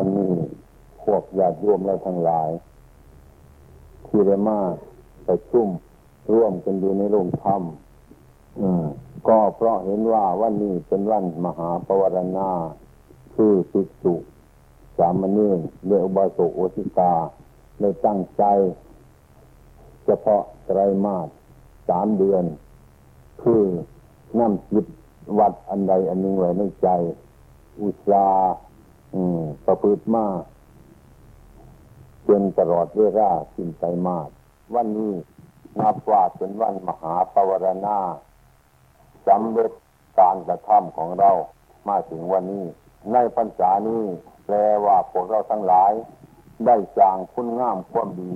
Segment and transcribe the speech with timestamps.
[0.00, 0.32] วันนี้
[1.04, 2.48] พวกญาติโยมเราทั้งหลาย
[4.06, 4.58] ที่ได้มา
[5.24, 5.68] ไปชุ่ม
[6.34, 7.62] ร่วมกันอยู่ในโรงธรรม
[9.28, 12.50] ก็เพราะเห็นว่าวันนี้เป็นวันมหาปวารณา
[13.34, 14.14] คือสิกสุ
[14.98, 17.14] สามเณรเรืออบาสกโอสิกา
[17.78, 18.44] เลยตั้งใจ
[20.04, 21.28] เฉพาะไตรมาส
[21.88, 22.44] สามเดือน
[23.42, 23.62] คือ
[24.38, 24.86] น้ำจิต
[25.38, 26.88] วัดอันใดอันหนึ่งไว้ในใจ
[27.82, 28.26] อุตสา
[29.64, 30.26] ประพฤติมา
[32.28, 34.30] จนตลอดเวลาสิ้นใจมาส
[34.74, 35.12] วันนี้
[35.80, 37.98] นับว่าเป็นวันมหาปวารณา
[39.26, 39.72] สำเร็จ
[40.18, 41.30] การกระทำของเรา
[41.88, 42.64] มาถึงวันนี้
[43.12, 44.04] ในพรรษานี้
[44.44, 45.92] แปลว่าพวกเราทั้งหลาย
[46.66, 48.32] ได้สร้างคุณงามความดี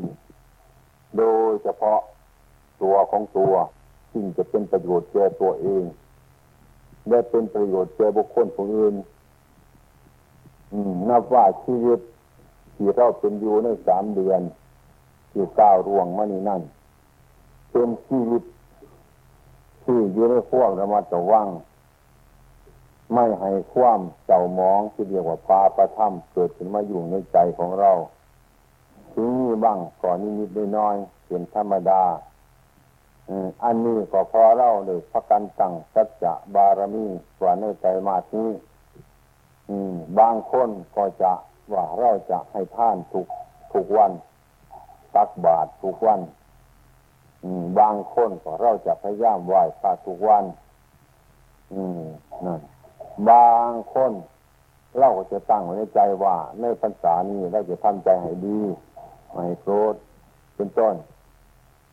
[1.16, 2.00] โดยเฉพาะ
[2.82, 3.54] ตัวของตัว
[4.12, 5.84] ซึ่งจะเป็นประโยชน์แก่ตัวเอง
[7.10, 8.94] ได้เป็นประโยชน์แก่บุคคลผู้อื่น
[11.08, 12.00] นับว่าชีวิต
[12.74, 14.40] ที่เราเป็นอยู่ในสามเดือน
[15.32, 16.62] อยู่ก้าวร่วงมานี่นั่น
[17.70, 18.42] เป็นชีวิต
[19.84, 21.46] ที่อยู่ในขั้วระมัดระวัง
[23.14, 27.90] ไม่ให้ความเจ้ามองที่เรียกว่าปาประทัมเกิดขึ้นมาอยู่ในใจของเรา
[29.12, 32.02] ถึงนี้บ้างก่อนนิดๆน้อยๆเป็นธรรมดา
[33.64, 37.06] อันนี้ก็พอเราเลยพักกันตั้งสัจจะบารมี
[37.38, 38.46] กว่าในใจมาที่
[40.18, 41.32] บางคนก็จะ
[41.72, 43.26] ว่าเราจะให้ท่านทุก
[43.72, 44.12] ทุกวัน
[45.14, 46.20] ตักบาตรทุกวัน
[47.78, 50.44] บางคนก็เราจะพยายามไหว้พระทุกวัน
[52.46, 52.60] นั่น
[53.30, 54.12] บางคน
[54.98, 58.60] เราก็จะตั้งในใจว่า ในพรรษานี้เราจะทำใจให้ดี
[59.32, 59.94] ไม่โกรธ
[60.54, 60.94] เป็นต้น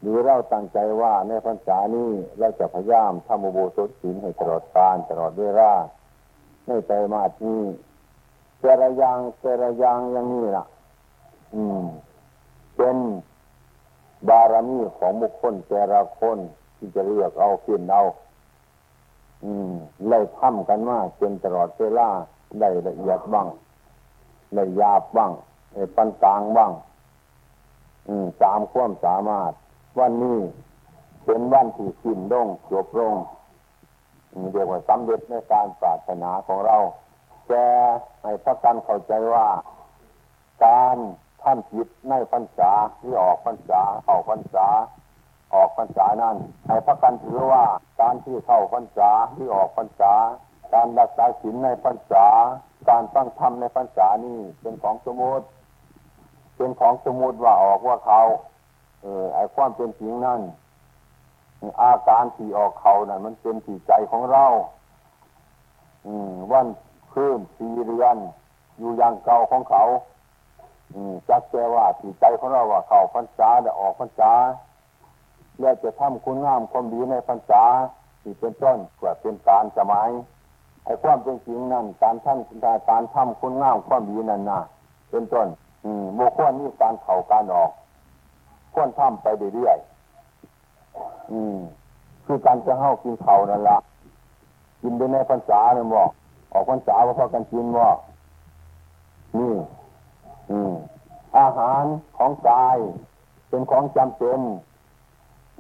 [0.02, 5.72] หรือเราตั้งใจว่าในพรรษานี้เราจะพยายามทำอุโบสถศีลให้ตลอดกาลตลอดเวลา
[6.70, 7.58] ในใจมาที่
[8.59, 10.66] เจรยางเจรยางอย่างนี้ล่ะ
[11.56, 11.86] อืม
[12.76, 12.98] เป็น
[14.30, 16.38] บารมีของบุคคลแต่ละคน
[16.77, 18.02] ที่จะเลือกเอาเพียนเอา
[19.44, 19.71] อืม
[20.08, 22.08] เลยทำกันมาจนตลอดเวลา
[22.60, 23.48] ได้ละเอียดบ้าง
[24.55, 25.32] ได้ยาบบ้าง
[25.73, 26.71] ได้ปันกลางบ้าง
[28.08, 29.52] อืมตามความสามารถ
[29.99, 30.39] วันนี้
[31.26, 33.15] เป็นวันที่สิ้นลงจบลง
[34.54, 36.78] เรียกว่าสำเร็จในการปรารถนาของเรา
[37.48, 37.66] แต่
[38.23, 39.48] ให้พักกันเข้าใจว่า
[40.66, 40.98] การ
[41.44, 44.68] ท่านจิตในพรรษาที่ออกพรรษาเข้าพรรษา
[45.54, 46.38] ออกพรรษานั้น
[46.68, 47.64] ให้พักกันถือว่า
[48.02, 50.14] การที่เข้าพรรษาที่ออกพรรษา
[50.73, 52.28] การรักษาศีลในพรรษา
[52.89, 55.45] การตั้งธรรมในพรรษานี่เป็นของสมุติ
[56.56, 58.22] เป็นของสมุติว่าออกว่าเขา
[59.02, 60.42] เออไอความเป็นจริงนั่น
[61.81, 64.45] อาการที่ออกเขานั่นมันเป็นที่ใจของเรา
[66.05, 66.67] อืมวัน
[67.14, 68.15] คืนสี่เดือน
[68.77, 69.83] อยู่อย่างเก่าของเขา
[70.93, 74.31] อืมจักแกว่าที่ใจของเราว่าเขาพรรษาจะออกพรรษา
[75.59, 77.64] แล้วจะทำคุณงามความดีในพรรษา
[78.21, 80.09] ที่เป็นต้นกว่าเป็นการสมัย
[80.86, 82.39] ไอ้ความเป็นจริงนั่นการท่าน
[82.89, 84.59] การทำคุณงามความดีนั่นนะ
[85.09, 85.47] เป็นต้น
[85.86, 87.71] อืมโมควรนี่การเข่าการออก
[88.73, 89.89] ควรทำไปเรื่อยๆ
[91.32, 91.58] อืม
[92.26, 93.77] คือการจะเข้ากินเขานั่นละ
[94.82, 96.10] กินไปในพรรษาเนี่ยบอก
[96.52, 97.89] ออกพรรษาว่าพอกันกินว่า
[99.38, 99.54] นี่
[100.52, 100.73] อืม
[101.39, 101.83] อาหาร
[102.17, 102.77] ของกาย
[103.49, 104.39] เป็นของจำเป็น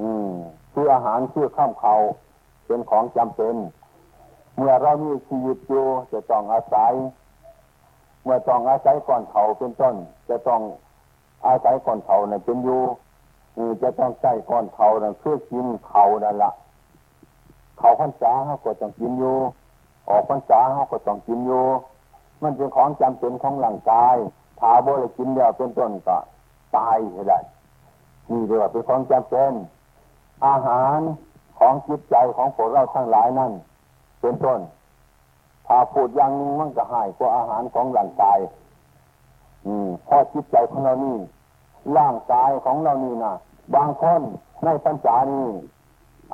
[0.01, 0.29] อืม
[0.73, 1.95] คืออาหารคือข้ามเขา
[2.67, 3.55] เป็นของจำเป็น
[4.55, 6.93] เมื่อเรามีชีวิตอยู่จะต้องอาศัย
[8.23, 9.95] เมื่อต้องอาศัยก่อนเขาเป็นต้น
[10.29, 10.61] จะต้อง
[11.47, 12.81] อาศัยก่อนเขาเนี่ยเป็นอยู่
[13.81, 16.51] จะต้องใช้ก่อนเขานี่ยเพื่อกินเขานั่นละ
[17.77, 19.37] เขาพรรษาเขาก็ต้องกินอยู่
[20.09, 21.65] ออกพรรษาเขาก็ต้องกินอยู่
[22.43, 24.15] มันเป็นของจำเป็นของร่างกาย
[24.59, 26.17] ถ้าบ่ได้กินแล้วเป็นต้นก็
[26.77, 26.97] ตาย
[27.29, 27.39] ได้
[28.29, 29.53] นี่เรียกว่าเป็นของจำเป็น
[30.45, 30.99] อาหาร
[31.59, 33.51] ของจิตใจของพวกเราทั้งหลายนั่น
[34.21, 34.59] เป็นต้น
[35.67, 38.39] ถ้าพูดอย่างนึงมันก็หายกว่าอาหารของร่างกาย
[39.65, 41.17] อืมพอจิตใจของเรานี่
[41.97, 43.33] ร่างกายของเรานี่นะ
[43.75, 44.21] บางคน
[44.65, 45.45] ในปัญจานี่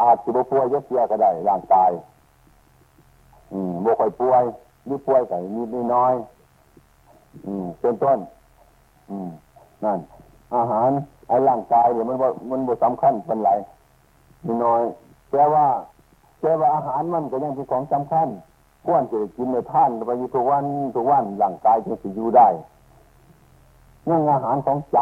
[0.01, 1.91] อาจจะป่วยเยอะเสียก็ได้ร่างกาย
[3.51, 4.43] อืมบ่ค่อยป่วย
[4.87, 6.13] นี่ป่วยใส่นิดน้อย
[7.45, 8.19] อืมเป็นต้น
[9.09, 9.29] อืม
[9.83, 9.99] นั่น
[10.55, 10.89] อาหาร
[11.27, 12.17] ไอ้ร่างกายเนี่ยมัน
[12.51, 13.51] มันบ่สำคัญเป็นไร
[14.45, 14.83] นิดน้อย
[15.31, 15.65] แต่ว่า
[16.41, 18.27] แต่ว่าอาหารมันก็ยังเป็นของสำคัญ
[18.85, 20.65] ควรจะกินในท่านไปอยู่ทุกวัน
[20.95, 22.47] ทุกวันร่างกายจึงจะอยู่ได้
[24.05, 24.99] เนั่องอาหารของใจ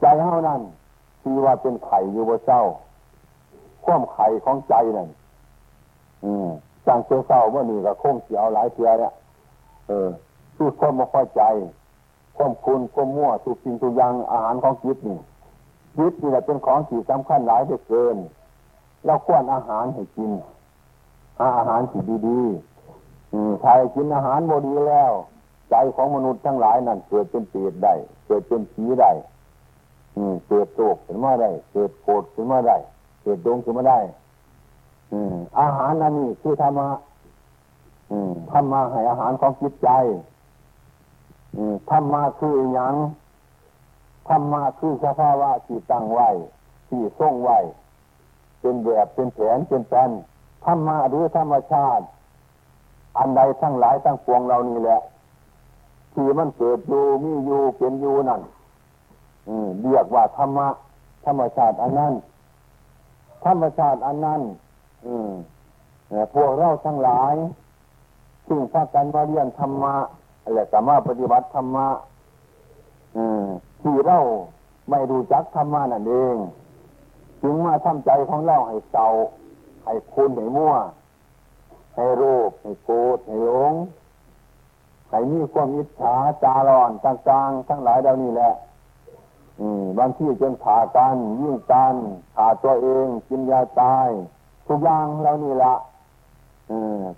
[0.00, 0.60] ใจเท่านั้น
[1.20, 2.62] ที่ว่าเป็นไข่อยู่บนเจ้า
[3.84, 5.08] ความไข่ของใจนั่น
[6.24, 6.48] อืม
[6.86, 9.12] จังเจ้าเศร้าเมื่อนี่ก็คงเสียวหลายเทียเนี่ย
[9.88, 10.08] เออ
[10.56, 11.42] สู้ความไม่พอใจ
[12.36, 15.18] ความคุณความมั่วทุกสิ่งทุกอย่างอาหารของจิตนี่
[15.98, 18.16] จิตนี่แหละเป็นของที่สำคัญหลายเหลือเกิน
[19.04, 20.30] เราควรอาหารให้กิน
[21.38, 25.12] หาอาหารที่ดีๆถ้ากินอาหารบดีแล้ว
[25.70, 27.94] ใจของมนุษย์ทั้งหลายนั่นเกิดเป็นเปรตได้
[28.26, 29.10] เกิดเป็นผีได้
[30.48, 32.76] เกิดโรคขึ้นมาได้ เกิดโกรธขึ้นมาได้
[33.22, 34.00] เกิดดงขึ้นมาได้
[35.60, 36.88] อาหารนั่นนี่คือธรรมะ
[38.52, 39.88] ธรรมะให้อาหารของจิตใจ
[41.90, 42.94] ธรรมะคืออย่าง
[44.28, 46.28] ธรรมะคือสภาวะที่ตั้งไว้
[46.88, 47.58] ที่ทรงไว้
[48.60, 50.10] เป็นแบบเป็นแผนเป็นแผน
[50.64, 52.04] ธรรมะหรือธรรมชาติ
[53.18, 55.00] อันใดทั้งหลายทั้งปวงเรานี่แหละ
[56.12, 58.42] ที่มันเกิดอยู่มีอยู่เป็นอยู่นั่น
[59.82, 60.68] เรียกว่าธรรมะ
[61.26, 62.14] ธรรมชาติอันนั้น
[63.44, 64.40] ธรรมชาติอันนั้น
[66.34, 67.34] พวกเราทั้งหลาย
[68.46, 69.94] ซึ่งพากันมาเรียนธรรมะ
[70.42, 71.88] อะไรสามารถปฏิบัติธรรมะ
[73.82, 74.18] ที่เรา
[74.90, 76.36] ไม่รู้จักธรรมะนั่นเอง
[77.42, 79.06] จึงมาทำใจของเราให้เศร้า
[79.84, 80.74] ให้คุณให้มั่ว
[81.94, 83.74] ให้โรคให้โกรธให้หลง
[85.10, 88.52] ให้มีความอิจฉาจารอนต่างๆ ทั้งหลายเหล่านี้แหละ
[89.98, 91.94] บางที่จนขากันยิ่งกัน
[92.36, 94.08] ขาตัวเองกินยาตาย
[94.68, 95.74] ทุกอย่างเหล่านี้ละ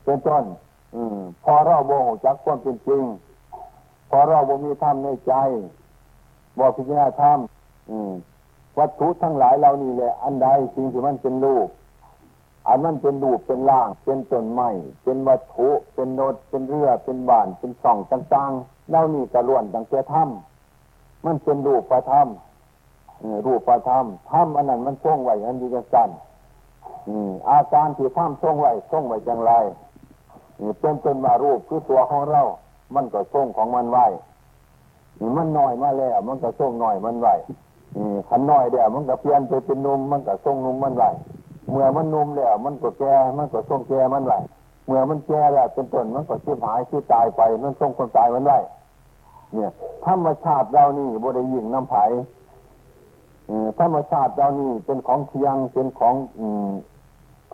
[0.04, 0.44] เป็นต้น
[1.44, 3.04] พอเราโมโหจักความเป็นจริง
[4.10, 5.32] พอเราบ่มีธรรมในใจ
[6.58, 7.38] บ่พิจารณาธรรม
[8.78, 11.68] วัตถุทั้งหลายเหล่านี้แหละ อันใดสิ่งที่มันเป็นรูป
[12.66, 14.68] อันมันเป็นรูปเป็นร่าง เป็นต้นไม้
[15.02, 20.22] เป็นวัตถุ เป็นโนดเป็นเรือเป็นบ้านเป็นช่องต่างๆเหล่านี้กระล้วนตั้งแต่ธรร
[21.24, 22.28] มันเป็นรูปประธรรม
[23.46, 26.10] รูปประธรรมธรรมอันนั้นมันทรงไว้อันดีกันสั้น
[27.50, 29.52] อาการที่ธรรมทรงไว้ทรงไว้อย่างไร
[30.80, 32.42] เป็นต้นมารูปคือตัวของเรา
[32.94, 34.06] มันก็ทรงของมันไว้
[35.36, 37.34] มันน้อยมาแล้ว มันก็ทรงน้อยมันไว้
[38.28, 41.10] ขันน้อยเดียวมันก็เปลี่ยนไปเป็นนมมันก็ทรงนมมันไว้
[41.70, 44.38] เมื่อมันนมแล้ว มันก็แก่มันก็ทรงแก่มันไว้
[44.86, 48.58] เมื่อมันแก่แล้วเป็นต้นมันก็ชีพหายชีพตายไป มันทรงคนตายมันไว้
[49.54, 49.70] เนี่ย
[50.06, 52.04] ธรรมชาติเรานี่บริยิงน้ำไผ่
[53.80, 56.14] ธรรมชาติเรานี่เป็นของเทียงเป็นของ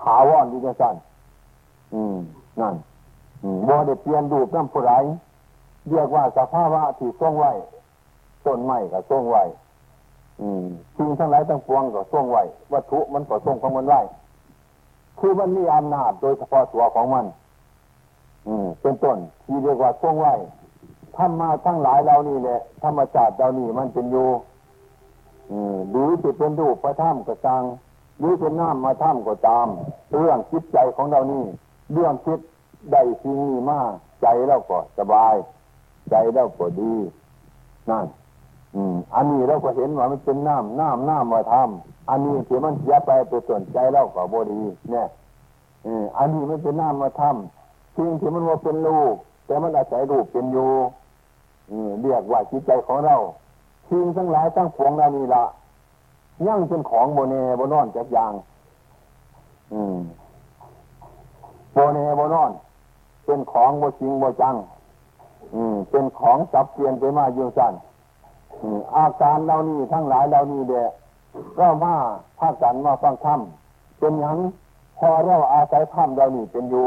[0.01, 0.95] ถาวรดีจังสัน
[2.61, 2.75] นั่น
[3.69, 4.93] บ่ได้เปลี่ยนรูปน้ำผู้ไร
[5.89, 7.53] เรียกว่าสภาวะที่ทรงไว้
[8.47, 9.43] ต้นไม้ก็ทรงไว้
[10.97, 12.43] สิ่งทั้งหลายทั้งปวงก็ทรงไว้
[12.73, 14.01] วัตถุมันก็ทรงของมันไว้
[15.19, 17.27] คือมันมีอำนาจโดยเฉพาะตัวของมัน
[18.49, 20.35] อืมเป็นต้นที่เรียกว่าทรงไว้
[21.17, 24.29] ธรรมาทั้งหลายเรานี่แหละธรรมชาติเรานี่มันเป็นอยู่
[25.91, 27.65] หรือจะเป็นรูปประถ้ำก็ตาม
[28.19, 29.69] หรือเป็นน้ำมาถ้ำก็ตาม
[30.19, 31.45] เรื่องคิดใจของเรานี่
[31.93, 32.41] เรื่องคิด
[32.93, 33.91] ได้สิ่งนี้มาก
[34.23, 35.35] ใจเราก็สบาย
[36.11, 36.95] ใจเราก็ดี
[37.91, 38.07] นั่น
[38.75, 45.07] อืมอันนี้เราก็เห็นว่ามันเป็นน้ำน้ำน้ำมาทำอันนี้ที่มันเสียไปไปส่วนใจเราก็บดีเนี่ย
[45.87, 49.15] อืมอันนี้มันเป็นน้ำมาทำสิ่งที่มันว่าเป็นลูก
[49.47, 50.71] แต่มันอาศัยรูปเป็นอยู่
[52.03, 53.17] เรียกว่าจิตใจของเรา
[53.89, 55.45] ทิ้งทั้งหลายทั้งปวงเรานี่ละ
[56.47, 58.33] ยั่งเป็นของโบเนโบนอนจากอย่าง
[59.73, 59.99] อืม
[61.73, 62.51] โบเนโบนอน
[63.25, 64.55] เป็นของโบจริงโบจัง
[65.55, 67.75] อืม เป็นของสับเปลี่ยนไปมาอยู่สั้น
[68.97, 70.91] อาการเรานี่ทั้งหลายเรานี่เดะ
[71.59, 71.95] ก็มา
[72.39, 73.41] ภาคกันมาฟังธรรม
[73.99, 74.37] เป็นอย่าง
[74.99, 76.87] พอเราอาศัยธรรมเรานี่เป็นอยู่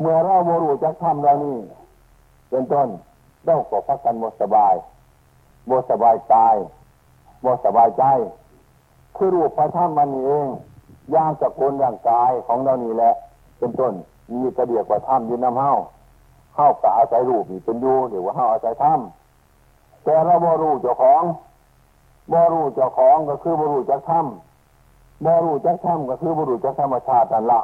[0.00, 1.56] เมื่อเราโมรู้จากธรรมเรานี่
[2.50, 2.88] เป็นต้น
[3.46, 4.74] เล่าก็พักกันหมสบาย
[5.66, 6.56] หมสบายกาย
[7.42, 8.04] หมสบายใจ
[9.16, 10.46] คือรูปพระธรรมมันเอง
[11.14, 13.12] ย่างสกุลร่างกายของเรานี่แหละ
[13.58, 13.92] เป็นต้น
[14.32, 15.72] มีกระเดียกว่าธรรมยืนน้ำเฮา
[16.56, 18.98] เฮากับอาศัยรูปนี่เป็นอยู่หรือว่าเฮาอาศัยธรรม
[20.04, 21.22] แต่เราบ่รู้เจ้าของ
[22.32, 24.26] บ่รู้เจ้าของก็คือบ่รู้จักธรรม
[25.24, 27.60] บ่รู้จักธรรมก็คือบ่รู้จักธรรมชาตินั่นละ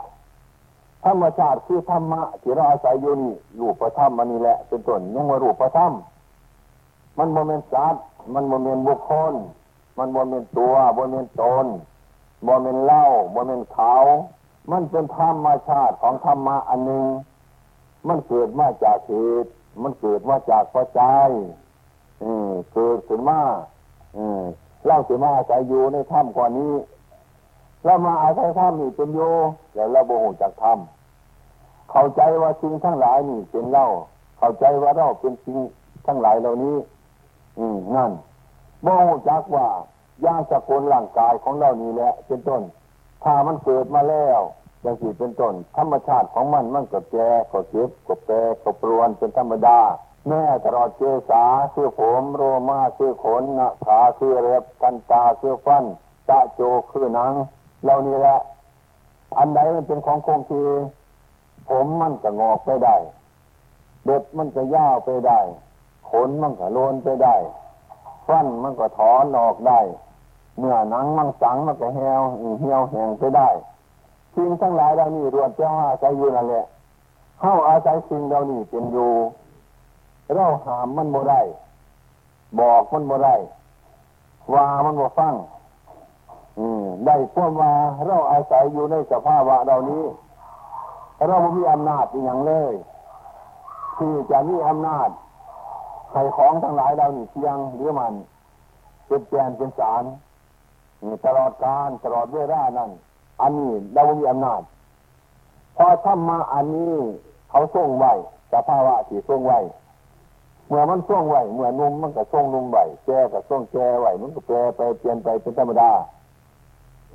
[1.04, 5.92] ธรรมชาติคือธรรมะที่เราอาศัยอยู่นี่รูปประธรรมมันนี่แหละ เป็นต้นยังว่ารูปประธรรม
[7.18, 8.04] มันโมเมนต์สัตว์
[8.34, 9.34] มันโมเมนต์บุคคล
[9.98, 11.66] มันโมเมนต์ตัวโมเมนต์ตน
[12.44, 13.94] โมเมนต์เล่าโมเมนต์เขา
[14.70, 17.04] มันเป็นธรรมชาติของธรรมะอันหนึ่ง
[18.08, 19.50] มันเกิดมาจากเหตุ
[19.82, 21.28] มันเกิดมาจากปัจจัย
[22.72, 23.40] เกิดขึ้นมา
[24.84, 26.72] เล่าถึงมาอาศัยอยู่ในถ้ำก่อนนี้
[27.84, 29.20] เรามาอาศัยถ้ำนี่เป็นโย
[29.74, 33.88] แล้วเราโมโหจากถ้ำเข้าใจว่าสิ่งทั้งหลายนี่เป็นเล่า
[34.38, 35.58] เข้าใจว่าเราเป็นสิ่ง
[36.06, 36.76] ทั้งหลายเหล่านี้
[37.58, 38.10] อืมนั่น
[38.82, 39.66] โมโหจากว่า
[40.24, 42.62] ย่างสกุลร่างกายของเรานี่แหละเป็นต้น
[43.24, 44.40] ถ้ามันเกิดมาแล้ว
[44.82, 49.78] อย่างที่เป็นต้น ธรรมชาติของมันมันก็แก่ก็เจ็บก็แปรก็ปรวนเป็นธรรมดา
[50.28, 55.84] แม่ตลอดเจสาเสื้อผมโรมาเสื้อขนนะขาเสื้อเล็บกันตาเสื้อฟัน
[56.28, 56.60] ตะโจ
[56.90, 57.32] คือหนัง
[57.82, 58.36] เหล่านี้แหละ
[59.38, 60.64] อันใดมันเป็นของคงที่
[61.68, 62.96] ผมมันก็งอกไปได้
[64.04, 65.40] เด็ดมันก็ย่าวไปได้
[66.10, 67.36] ขนมันก็โลนไปได้
[68.26, 69.80] ฟันมันก็ถอนออกได้
[70.58, 72.22] เมื่อหนังมันสังมันก็เหี่ยว
[72.60, 73.48] เหี่ยวแห้งไปได้
[74.34, 76.64] สิ่งทั้งหลายเหล่านี้รวมเจ้าอาศัยอยู่นั่นแหละ
[77.40, 79.12] เข้าอาศัยสิ่งเหล่านี้เป็นอยู่
[80.34, 81.40] เราหามมันบ่ได้
[82.60, 83.34] บอกมันบ่ได้
[84.52, 85.34] ว่ามันบ่ฟัง
[87.06, 87.72] ได้พวกว่า
[88.06, 90.04] เราอาศัยอยู่ในสภาวะเหล่านี้
[91.28, 92.72] เราไม่มีอำนาจอย่างเลย
[93.98, 95.08] ที่จะมีอำนาจ
[96.10, 98.12] ใครของทั้งหลายเรานี่เพียงหรือมัน
[99.06, 100.04] เป็นแกนเป็นสาร
[101.26, 102.90] ตลอดการตลอดเวลานั้น
[103.40, 104.62] อันนี้เราไม่มีอำนาจ
[105.76, 106.94] พอทำมาอันนี้
[107.50, 108.12] เขาส่งไว้
[108.52, 109.60] สภาวะที่ส่งไว้
[110.68, 115.90] เมื่อมันส่งไว้เมื่อนุ่มมันก็ส่งนุ่มไว้แก่ก็ส่งแก่ไว้มันก็แปรไปเปลี่ยนไปเป็นธรรมดา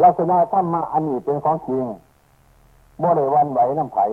[0.03, 1.85] ลักษณะธรรมะอันนี้เป็นของจริง
[3.01, 4.05] บ่ได้วันไหวน้ำไผ่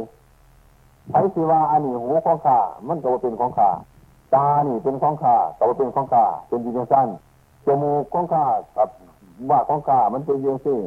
[1.10, 3.70] ไผ่สิว่าอันนี้หูของข้ามันก็เป็นของข้า
[4.34, 7.08] ตานี่เป็นของข้าก็เป็นของข้าเป็นยีนสั้น
[7.66, 8.44] จมูกของข้า
[8.76, 8.88] กับ
[9.50, 10.78] ว่าของข้ามันเป็นยังซี่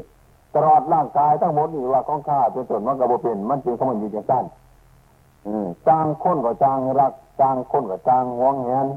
[0.55, 4.45] ตลอดร่างกายทั้งหมดนี่ว่าของข้าเป็นส่วนมันก็บ่เป็น มันเป็นของมันยีนสั้น
[5.87, 8.87] จางค้นก็จางรักจางค้นก็จางหวงแหน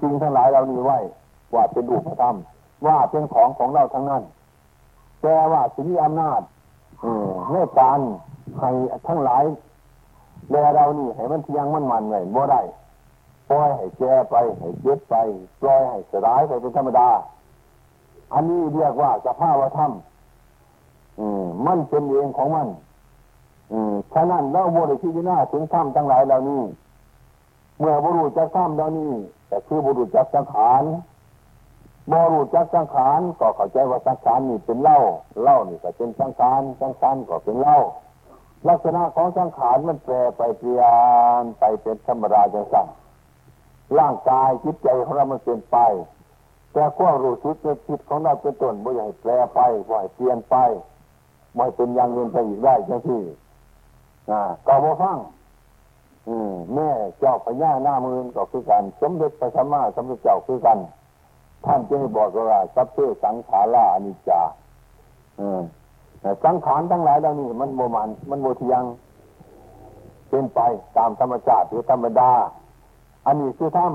[0.00, 0.98] จริงทั้งหลายเรานี่ไว้
[1.54, 2.36] ว่าเป็นรูปธรรม
[2.86, 4.22] ว่าเป็นของของเราทั้งนั้น
[5.22, 6.40] แต่ว่าสิมีอำนาจ
[7.50, 8.00] ในการ
[8.58, 8.70] ให้
[9.08, 9.44] ทั้งหลาย
[10.50, 12.60] แลเรานี่ให้มันเที่ยงมันมันไว้บ่ได้
[13.50, 15.14] ปล่อยให้แก่ไปให้เจ็บไป
[15.60, 17.08] ปล่อยให้สลายไปเป็นธรรมดา
[18.34, 19.92] อันนี้เรียกว่าสภาวธรรม
[21.66, 22.68] มันเป็นเองของมัน
[24.12, 26.62] ฉะนั้นเราบริพิจารณาถึงธรรมทั้งหลายเหล่านี้
[27.78, 29.12] เมื่อบุรุษจะธรรมเหล่านี้
[29.48, 30.82] แต่คือบุรุษจะสังขาร
[32.12, 34.98] บรูจักสังขารก็เข้าใจว่าสังขารนี่เป็นเล่า
[35.42, 37.78] เล่านี่ก็เป็นสังขารสังขารก็เป็นเล่า
[38.68, 40.82] ลักษณะของสังขารมันแปรไปเปลี่ย
[41.42, 42.86] นไปเป็นธรรมดาจังสั่ง
[43.98, 45.78] ร่างกายจิตใจของเรามันเปลี่ยนไป
[46.72, 50.56] แต่ความรู้สึกในจิตของเราเป็นต้นบ่ใหญ่แปรไปบ่ใหญ่เปลี่ยนไป
[51.56, 53.22] ไม่เป็นอย่างเงินไปอีกได้จังที่
[54.30, 55.18] อ่าก็บ่ฟัง
[56.28, 56.90] อืมแม่
[57.20, 60.78] เจ้าพญาหน้ามือก็คือกัน สมเด็จพระสัมมาสัมพุทธเจ้าคือกัน
[61.64, 64.40] ท่านจึงบอกว่าสัพเพสังขาราอนิจจา
[66.44, 68.84] สังขารทั้งหลายเหล่านี้มันโมมัน มันโมทียัง
[70.28, 70.60] เป็นไป
[70.96, 72.30] ตามธรรมชาติหรือธรรมดา
[73.26, 73.92] อันนี้คือธรรม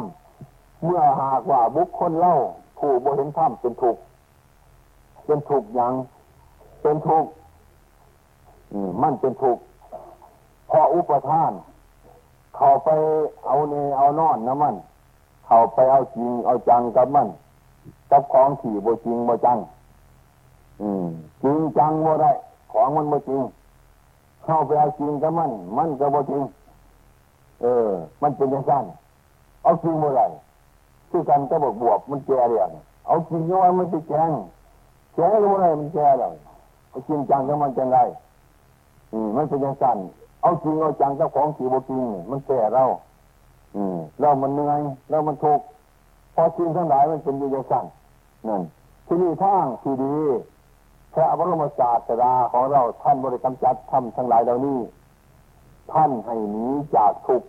[0.83, 2.35] เมื่อหากว่าบุคคลเล่า
[2.79, 3.97] ผู้บ่เห็นธรรมเป็นถูก
[5.25, 5.93] เป็นถูกอยัง
[6.81, 7.25] เป็นถูก
[9.01, 9.57] มันเป็นถูก
[10.69, 11.51] พออุปทาน
[12.55, 12.89] เข้าไป
[13.45, 14.75] เอาเนเอานอนนะมัน
[15.45, 17.27] เข้าไปเอาจริงเอาจังกับมัน
[18.11, 19.57] กับของขี่โบจริงโบจัง
[20.81, 21.07] อืม
[21.43, 22.31] จริงจังโบได้
[22.71, 23.41] ของมันโบจริง
[24.43, 26.43] เข้าไปเอาจริงกับมัน มันก็โบจริง
[27.61, 27.89] เออ
[28.21, 28.85] มันเป็นยังสั้น
[29.63, 30.25] เอาจริงโบได้
[31.09, 32.69] คือกันก็บอกบวบมันแก่เรียง
[33.07, 34.31] เอาจริงย้อนมันไปแกง
[35.13, 36.35] แกงก็โบได้มันแก่เลย
[36.89, 37.99] เอาจริงจังกับมันจังไร
[39.13, 39.97] อืมมันเป็นยังสั้น
[40.41, 42.83] เอาจริงเอาจังกับของขี่โบจริง มันแก่เรา
[43.75, 45.65] อืมเรามันเหนื่อยเรามันทุกข์
[46.35, 47.85] พอจริงทั้งหลายมันเป็นอยู่อย่างสั้น
[48.47, 48.61] นั่น
[49.07, 50.15] ที่นี่ทางที่ดี
[51.13, 54.79] พระบรมศาสดาของเราท่านบริกรรมจัดทำทั้งหลายเหล่านี้
[55.91, 57.47] ท่านให้หนีจากทุกข์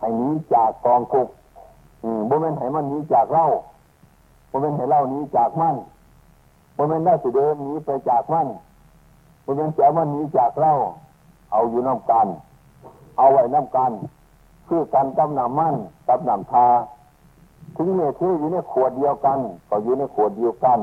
[0.00, 1.32] ให้หนีจากกองทุกข์
[2.28, 3.44] บ่เป็นให้มันหนีจากเรา
[4.50, 5.76] บ่เป็นให้เราหนีจากมั่น
[6.76, 8.48] บ่เป็นได้สิเดินหนีไปจากมั่น
[9.44, 10.72] บ่เป็นแกมันหนีจากเรา
[11.52, 12.26] เอาอยู่น้ำกัน
[13.18, 13.92] เอาไว้น้ำกัน
[14.68, 15.76] คือกันกับน้ำมั่น
[16.08, 16.66] กับน้ำทา
[17.80, 20.80] ถึงเมื่อที่อยู่ในขวดเดียวกัน ก็อยู่ในขวดเดียวกัน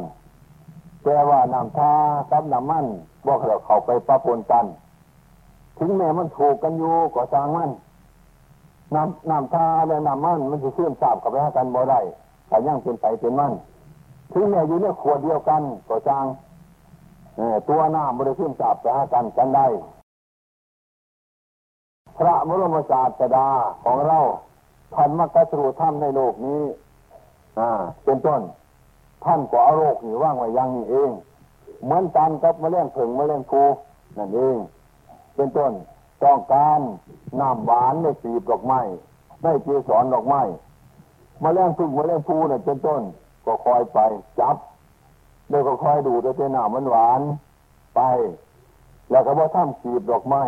[1.03, 1.93] แต่ว่าน้ำทา
[2.31, 2.85] กับน้ำมัน
[3.27, 4.65] บอกเราเข้าไปปะปนกัน
[5.77, 7.69] ถึงแม้มันถูกกันอยู่ก็สร้างมัน
[8.95, 11.99] น้ำน้ำทาและน้ำมันมันจะเชื่อมสาบกับไปหากันบ่ได้
[12.47, 13.51] แต่ยังเป็นไปเป็นมัน
[14.33, 16.25] ถึงแม้อยู่ในขวดเดียวกันก็สร้าง
[17.69, 19.67] ตัวน้ำมันจะเชื่อมสาบไปหากันกันได้
[22.17, 23.47] พระมรมศาสดา
[23.83, 24.19] ของเรา
[24.93, 26.61] ท่านมักกะสรูถ้ำในโลกนี้
[28.03, 28.41] เป็นต้น
[29.23, 31.11] ท่านก็เอาโรคนี่ว่างไว้ยังนี่เอง
[31.83, 33.61] เหมือนกันกับมะเร็งผึ่งมะเร็งภู
[34.17, 34.55] นั่นเอง
[35.35, 35.71] เป็นต้น
[36.23, 36.79] ต้องการ
[37.39, 38.79] น้ำหวานในสีดอกไม้
[39.43, 40.41] ในเกสรดอกไม้
[41.43, 43.01] มะเร็งผึ่งมะเร็งภูเนี่ยเป็นต้น
[43.45, 43.99] ก็คอยไป
[44.39, 44.55] จับ
[45.49, 47.21] แล้วก็คอยดูแต่เป็นน้ำมันหวาน
[47.95, 48.01] ไป
[49.11, 50.43] แล้วก็ว่าถ้ำสีดดอกไม้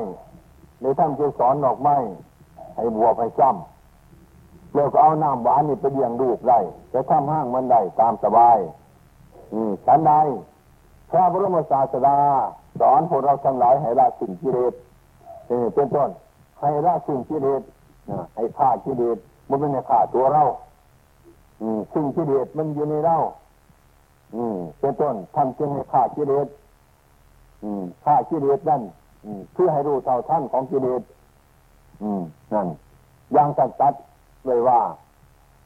[0.81, 1.95] ในถ้ำเกสรดอกไม้
[2.75, 3.76] ให้บวบให้จ้ำ
[4.77, 6.60] แล้วก็เอาน้ำหวานนี่ไปเลี้ยงลูกได้
[6.93, 8.57] จะทำห้างมันได้ตามสบาย
[9.53, 10.13] อืมฉันใด
[11.10, 12.17] พระบรมศาสดา
[12.79, 14.74] สอนพวกเราทั้งหลายให้ละสิ่งกิเลส
[15.50, 16.10] นี่เป็นต้น
[16.62, 17.62] ให้ละสิ่งกิเลส
[18.36, 19.17] ให้ฆ่ากิเลส
[19.50, 20.43] มันไม่ใช่ฆ่าตัวเรา
[21.62, 23.15] อืมสิ่งกิเลสมันอยู่ในเรา
[24.36, 26.48] อืมเป็นต้นทำจึงให้ฆ่ากิเลส
[27.63, 28.81] อืมฆ่ากิเลสนั่น
[29.53, 31.01] เพื่อให้รู้เท่าท่านของกิเลส
[32.03, 32.22] อืม
[32.53, 32.67] นั่น
[33.34, 33.93] อย่างสัตว์ตัด
[34.48, 34.80] เลยว่า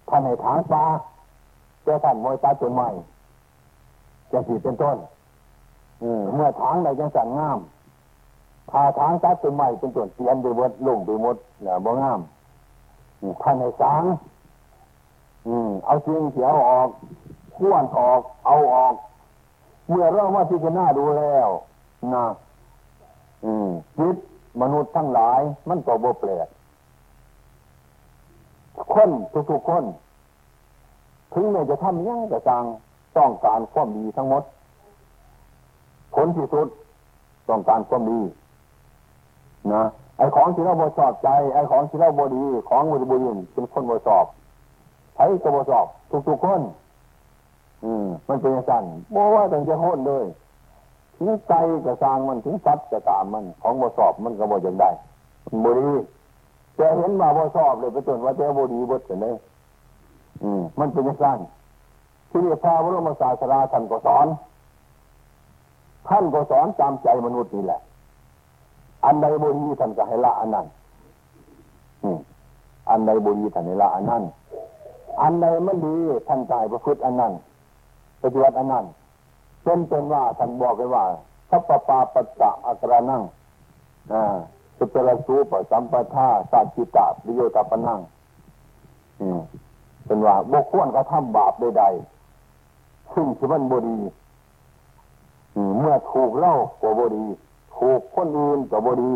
[0.09, 0.85] ท่านให้ถางปลา
[1.83, 2.89] แต่ท่านมวยตาจนใหม่
[4.31, 4.97] จะสีเป็นต้น
[6.33, 7.59] เมื่อถางใดจังสันงาม
[8.69, 12.19] พาถางตัดจนใหม่เป็นต้นเสียนไปหมดลุ่งไปหมดเนี่ยบ่งาม
[13.41, 14.03] ท่านให้สาง
[15.85, 16.89] เอาจริงเสียออก
[17.57, 18.93] ข้วนออก เอาออก
[19.89, 21.49] เมื่อเราว่าที่จะน่าดูแล้ว
[22.13, 22.25] นะ
[23.97, 24.15] จิต
[24.61, 26.47] มนุษย์ทั้งหลาย มันก็บ่แปลก
[28.93, 29.09] คน
[29.51, 29.83] ทุกๆคน
[31.33, 32.63] ถึงแม้จะทำยังแต่จัง
[33.17, 34.43] ต้องการความดีทั้งหมด
[36.15, 36.67] ผลที่สุด
[37.49, 38.21] ต้องการความดี
[39.73, 39.83] นะ
[40.17, 44.25] ไอ้ของที่เราบชอบใจ ไอ้ของที่เราบดี ของบริบูรณ์เป็นคนบชอบ
[45.15, 45.85] ใช้ก็บชอบ
[46.27, 46.61] ทุกๆคน
[47.83, 48.83] อืม มันเป็นอย่น
[49.15, 50.25] บอกว่าต้องจะโค่นเลย
[51.17, 51.53] ถึงใจ
[51.85, 54.89] จะสางมันถึงสัตว์จะตามมัน ของบชอบมันก็บอย่างได้
[55.63, 55.89] บดี
[56.75, 59.25] แต่เห็นมาบ่ชอบเลยไปจนว่าแต่บดีบดเห็นไหม
[60.43, 61.39] อืมมันเป็นย่างนั้น
[62.29, 64.27] ที่นี่พระบรมศาสดาท่านก็สอน
[66.07, 67.79] ท่านก็สอนตามใจมนุษย์นี่แหละ
[69.05, 70.65] อันใดบดีท่านก็ให้ละอันนั้น
[72.89, 74.23] อันใดบดีท่านให้ละอันนั้น
[75.21, 75.95] อันใดมันดี
[76.27, 77.33] ท่านกายประพฤติอันนั้น
[78.21, 78.85] ปฏิบัติอันนั้น
[79.63, 81.03] เป็นเป็นว่าท่านบอกไว้ว่า
[81.49, 83.21] ทัพปาปัจจะอักรานั่ง
[84.13, 84.23] อ่า
[84.83, 87.99] สุตระสูปสัมปทาสัจจิตาปิโยตาปนัง
[90.05, 93.99] เป็นว่าบุคคลกระทำบาปใดๆซึ่งที่มันบดี
[95.79, 97.25] เมื่อถูกเล่าก็บดี
[97.77, 99.13] ถูกคนอื่นก็บดี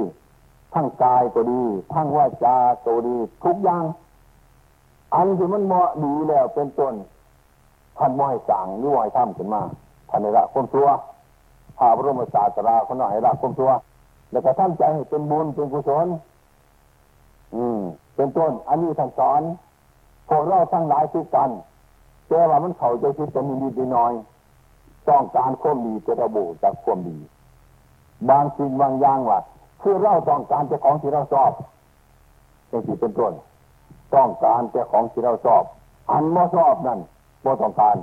[0.73, 1.61] ทั้งกายก็ดี
[1.93, 3.83] ทั้งว่าจาก็ดี ทุกอย่าง
[5.15, 6.93] อันที่มันเหมาะดีแล้วเป็นต้น
[7.97, 9.61] ท่านม่อยสั่งนิวอยทำขึ้นมา
[10.09, 10.87] ท่านในละคนตัว
[11.77, 13.71] พาพระบรมศาสดาคนหน่อยละคนตัว
[14.31, 16.07] แล้วก็ท่านใจเป็นบุญเป็นกุศล
[17.55, 17.81] อืม
[18.15, 19.41] เป็นต้น อันนี้ท่านสอน
[20.29, 21.49] พวกเราทั้งหลายทุกกัน
[22.27, 24.13] แต่ว่ามันเข้าใจคิดจะมีดีน้อย
[25.09, 27.17] ต้องการความดีจะระบุจากความดี
[28.29, 29.39] บางสิ่งบางอย่างว่า
[29.81, 31.51] คือเราต้องการจะของที่เราชอบ
[32.69, 33.33] เป็นสิ่เป็นต้น
[34.15, 35.63] ต้องการจะของที่เราชอบ
[36.11, 36.99] อันไม่ชอบนั่น
[37.43, 37.95] ไม่ต้องการ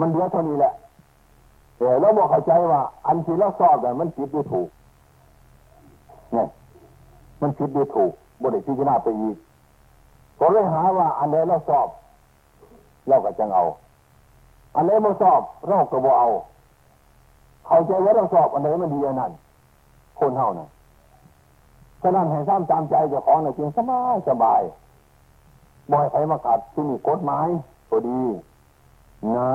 [0.00, 0.74] มันเหลือเท่านี้แหละ
[1.78, 4.68] แต่เราบอกเข้าใจว่า อันที่เราชอบนั่นมันผิดหรือถูก
[6.32, 6.46] เนี่ย
[7.40, 8.12] มันผิดดูถูก
[8.42, 9.36] บริพิจารณาไปอีก
[10.38, 11.88] ก็เลยหาว่าอันไหนเราสอบ
[13.08, 13.64] เราก็จะเอา
[14.76, 16.28] อันไหนไม่สอบเราก็บ่เอา
[17.66, 19.32] เข้าใจว่าเราสอบอันไหนมันดีอันนั้น
[20.18, 20.68] คนเท่านั้น
[22.02, 24.60] ฉะนั้นให้ซ้ำตามใจเจ้าของในจริงสบายสบาย
[25.92, 27.48] บ่อยใครมากัดที่มีกฎหมาย
[27.90, 28.20] ก็ดี
[29.36, 29.50] นะ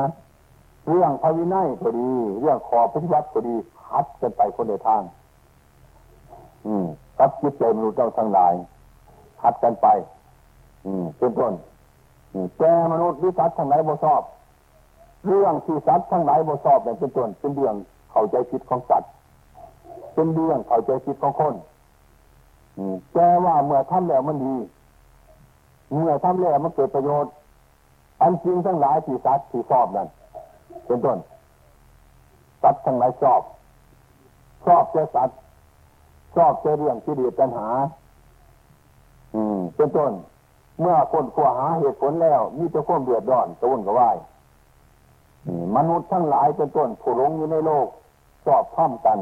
[0.89, 2.09] เรื่องพระวินัยก็ดี
[2.39, 3.55] เรื่องขอปฏิบัติก็ดี
[3.89, 5.01] ฮัดกันไปคนเดียวทาง
[6.65, 6.86] อืม
[7.19, 8.54] กับจิตใจมนุษย์เจ้าทั้งหลาย
[9.41, 9.88] ขัดกันไป
[10.86, 11.54] อืมเป็นต้น
[12.58, 14.21] แต่มนุษย์วิสัตทั้งหลายบ่ชอบ
[15.28, 17.76] เรื่องที่สัตว์ทั้งหลายบ่ชอบเนี่ยเป็นต้นเป็นเรื่อง
[18.12, 19.10] เข้าใจผิดของสัตว์
[20.13, 21.56] เป็นเรื่องเข้าใจผิดของคน
[23.13, 24.56] แต่ว่าเมื่อทำแล้วมันดี
[25.93, 27.32] เมื่อทำแล้วมันเกิดประโยชน์
[28.21, 30.08] อันจริงทั้งหลายที่สัตว์ที่ชอบนั่น
[30.86, 31.17] เป็นต้น
[32.63, 33.41] สัตว์ทั้งหลายชอบ
[34.65, 35.38] ชอบเจ้าสัตว์
[36.36, 37.69] ชอบเจเรื่องที่ดีปัญหา
[39.36, 40.12] อืม เป็นต้น
[40.80, 44.17] เมื่อคนขวหาเหตุผลแล้ว มีแต่ความเดือดร้อนตะวันกับว่าย
[45.76, 47.88] มนุษย์ทั้งหลายเป็นต้นผู้หลงอยู่ในโลก
[48.46, 49.19] ชอบท่อมกัน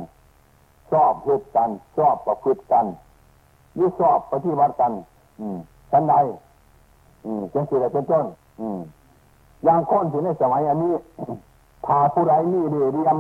[0.92, 2.86] ชอบเหตุกัน ชอบประพฤติกัน
[3.78, 4.92] ยี่ชอบปฏิบัติกัน
[5.40, 5.58] อืม
[5.92, 6.16] ชันใด
[7.26, 8.26] อืมจังสิอะไรเป็นต้น
[8.62, 8.80] อืม
[9.64, 10.94] อย่างคนที่ในสมัยอันนี้
[11.86, 13.18] พาผู้ใดนี่เรียม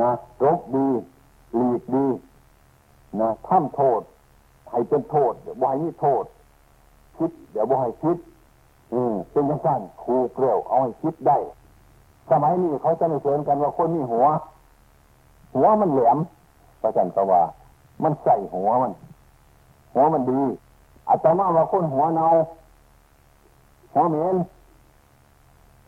[0.00, 0.10] นะ
[0.44, 0.86] รบดี
[1.54, 2.06] หลีกดี
[3.20, 4.00] นะทำโทษ
[4.70, 6.24] ให้เป็นโทษเดี๋ยวบ่ให้มีโทษ
[7.16, 8.16] คิด เดี๋ยวบ่ให้คิด
[8.92, 11.38] อืมเป็นยังสั้นครูเกลียวเอาให้คิดได้
[12.30, 14.26] สมัยนี้เขาจะไม่เชิญกันว่าคนมีหัว
[15.54, 16.18] หัวมันแหลม
[16.82, 17.42] ประจันตว่า
[18.02, 18.92] มันใส่หัวมัน
[19.94, 20.40] หัวมันดี
[21.08, 22.28] อาจารย์มาว่าคนหัวเนา
[23.94, 24.36] หัวเหม็น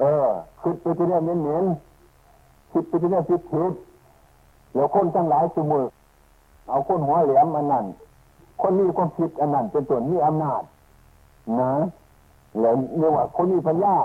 [0.00, 0.26] เออ
[0.62, 1.64] คิดไปที่นี่เหม็นเหม็น
[2.72, 3.72] คิดไปที่นี่คิดผิด
[4.72, 5.84] เดี๋ยวคนทั้งหลายสมือ
[6.68, 7.84] เอาคนหัวแหลมอันนั้น
[8.60, 10.62] คนมีความคิดอันนั้นเป็นตัวมีอำนาจ
[11.60, 11.72] นะ
[12.60, 13.96] แล้วเรียกว่าคนมีปัญญา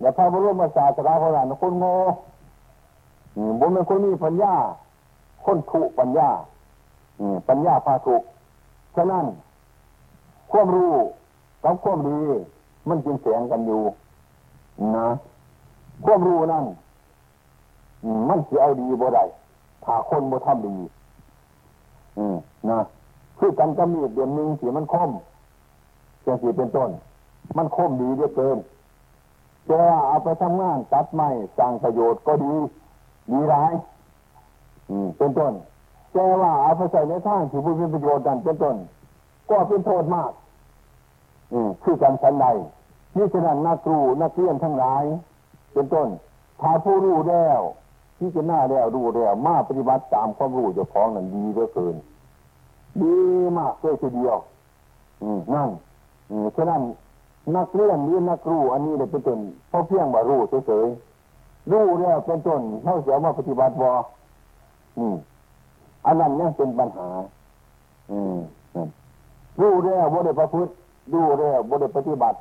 [0.00, 1.94] อย่าพาพระร่วมมาศาสนาของเราคนโง่
[3.60, 4.54] ผมเป็นคนมีปัญญา
[5.44, 6.28] คนถูกปัญญา
[7.48, 8.22] ปัญญาพาถูก
[8.96, 9.24] ฉะนั้น
[10.52, 10.92] ความรู้
[11.64, 12.20] กับความดี
[12.88, 13.82] มันจึงเสียงกันอยู่
[14.96, 15.08] นะ
[16.04, 16.64] ความรู้นั่น
[18.28, 19.24] มันจะเอาดีบ่ได้
[19.84, 20.76] ถ้าคนบ่ทำดี
[22.18, 22.36] อืม
[22.70, 22.80] นะ
[23.38, 25.10] คือกันกระมีดเดือนหนึ่งสีมันคม
[26.26, 26.90] จังสีเป็นต้น
[27.56, 28.58] มันคมดีเยอะเกิน
[29.70, 32.54] จะเอาไปทำงานตัดไม้สร้างประโยชน์ก็ดี
[33.30, 33.72] ดีร้าย
[34.90, 35.52] อืมเป็นต้น
[36.12, 38.76] แต่ว่าเอาไปใส่ในทางที่ผู้มีประโยชน์กันเป็นต้น
[39.50, 40.30] ก็เป็นโทษมาก
[41.52, 42.46] อืมคือการสันใด
[43.16, 45.04] นี่ฉะนั้นนักครูนักเรียนทั้งหลาย
[45.72, 46.08] เป็นต้น
[46.60, 47.60] ถ้าผู้รู้แล้ว
[48.22, 51.96] ที่จะหน้าแล้วรู้แล้วมาปฏิบัติตามความรู้เจ้าของนั้นดีเหลือเกิน
[53.02, 53.14] ดี
[53.58, 54.36] มากเลยทีเดียว
[55.22, 55.70] อืมนั่น
[56.30, 56.82] อืมฉะนั้น
[57.56, 63.88] นักเรียนหรือนักรู้อันนี้เลยเป็นต้นเพราะเพียงว่ารู้เฉยๆรู้แล้วเป็นต้นเขาเสียมาปฏิบัติบ่
[64.98, 65.14] อืม
[66.06, 67.08] อันนั้นยังเป็นปัญหา
[68.10, 68.38] อืม
[69.60, 70.72] รู้แล้วบ่ได้ประพฤติ
[71.12, 72.38] รู้แล้วบ่ได้ปฏิบัติ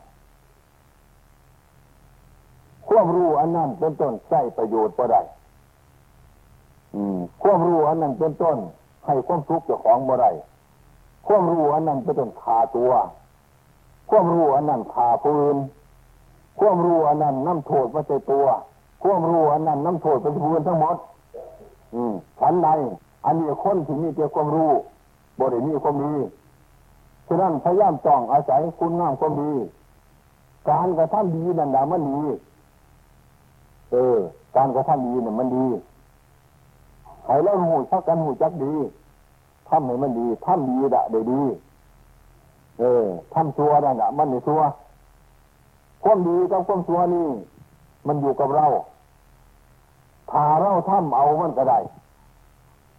[2.88, 5.22] ความรู้อันนั้นเป็นต้นใช้ประโยชน์ก็ได้
[7.44, 8.58] ความรู้อันนั้นเป็นต้น
[9.06, 10.32] ให้ความทุกข์เจ้าของบ่ได้
[11.28, 12.92] ความรู้อันนั้นเป็นต้นขาตัว
[14.10, 15.56] ความรู้อันนั้นขาปืน
[16.60, 18.46] ความรู้อันนั้นน้ำโทษมาใส่ตัว
[19.04, 20.96] ความรู้อันนั้นน้ำโทษเป็นพืนทั้งหมด
[21.96, 22.70] อืมฉันใด
[23.26, 24.72] อันนี้คนที่มีเกี่ยวความรู้
[25.40, 26.16] บ่ได้มีความดี
[27.28, 29.54] ฉะนั้นพยายามจ้องอาศัยคุณงามความดี
[30.70, 32.20] การกระทำดีนั่นแหละมันดี
[33.92, 34.20] เออ
[34.56, 35.66] การกระทำดีเนี่ยมันดี
[37.26, 38.74] ให้เราหูชักกันหูจักดี
[39.70, 41.42] ทำให้มันดีทำดีดะได้ดี
[42.80, 44.62] เออทำชัวได้ดะมันไม่ชัว
[46.04, 47.28] ความดีกับความชัวนี่
[48.08, 48.66] มันอยู่กับเรา
[50.32, 51.80] ถ้าเราทำเอามันก็ได้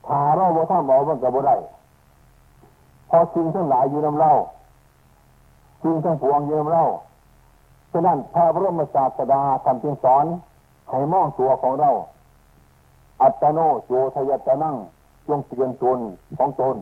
[0.06, 1.56] ถ้าเราบ่ทำเอามันก็บ่ได้
[3.10, 4.32] พอสิ่งทั้งหลายอยู่ในเรา
[5.82, 6.84] สิ่งทั้งปวงอยู่ในเรา
[7.92, 10.24] ฉะนั้นพระบรมศาสดาท่านจึงสอน
[10.88, 11.90] ให้มองตัวของเรา
[13.22, 13.58] อัตโน
[13.88, 14.76] โยทยตนั่ง
[15.28, 15.98] จงเปลี่ยนตน
[16.38, 16.76] ของตน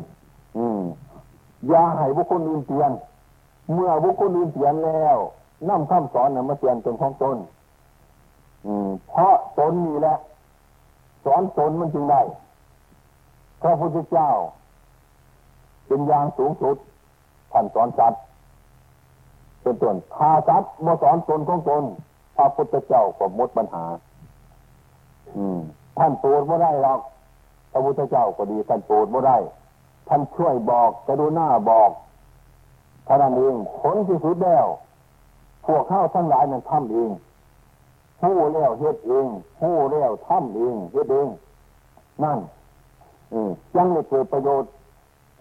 [0.57, 0.81] อืม
[1.69, 2.91] อย่าให้บุคคลอื่นเปลี่ยน
[3.73, 5.17] เมื่อบุคคลอื่นเปลี่ยนแล้ว
[5.69, 7.37] นั่งคำสอนนะมาเปลี่ยนตนของตน
[8.67, 10.17] อืม เพราะตนนี่แหละ
[11.25, 12.21] สอนตนมันจึงได้
[13.63, 14.31] พระพุทธเจ้า
[15.87, 16.77] เป็นอย่างสูงสุด
[17.53, 18.21] ท่านสอนสัตว์
[19.63, 21.83] เป็นต้นพาสัตว์มาสอนตนของตน
[22.37, 23.85] พระพุทธเจ้าก็หมดปัญหา
[25.37, 25.61] อืม
[25.99, 27.01] ท่านปรดไม่ได้หรอก
[27.73, 29.37] พระพุทธเจ้าก็ดีท่านปรดไม่ได้
[30.09, 31.91] ท่านช่วยบอกกระดูหน้าบอก
[33.07, 34.67] ท่านั้นเองผลที่สุดแล้ว
[35.67, 37.11] พวกข้าทั้งหลายนั้นทำเอง
[38.21, 39.27] ผู้แล้วเฮ็ดเอง
[39.61, 41.29] ผู้แล้วทำเองเฮ็ดเอง
[42.25, 42.39] นั่น
[43.33, 43.41] อื
[43.77, 44.71] ยังไม่เกิดประโยชน์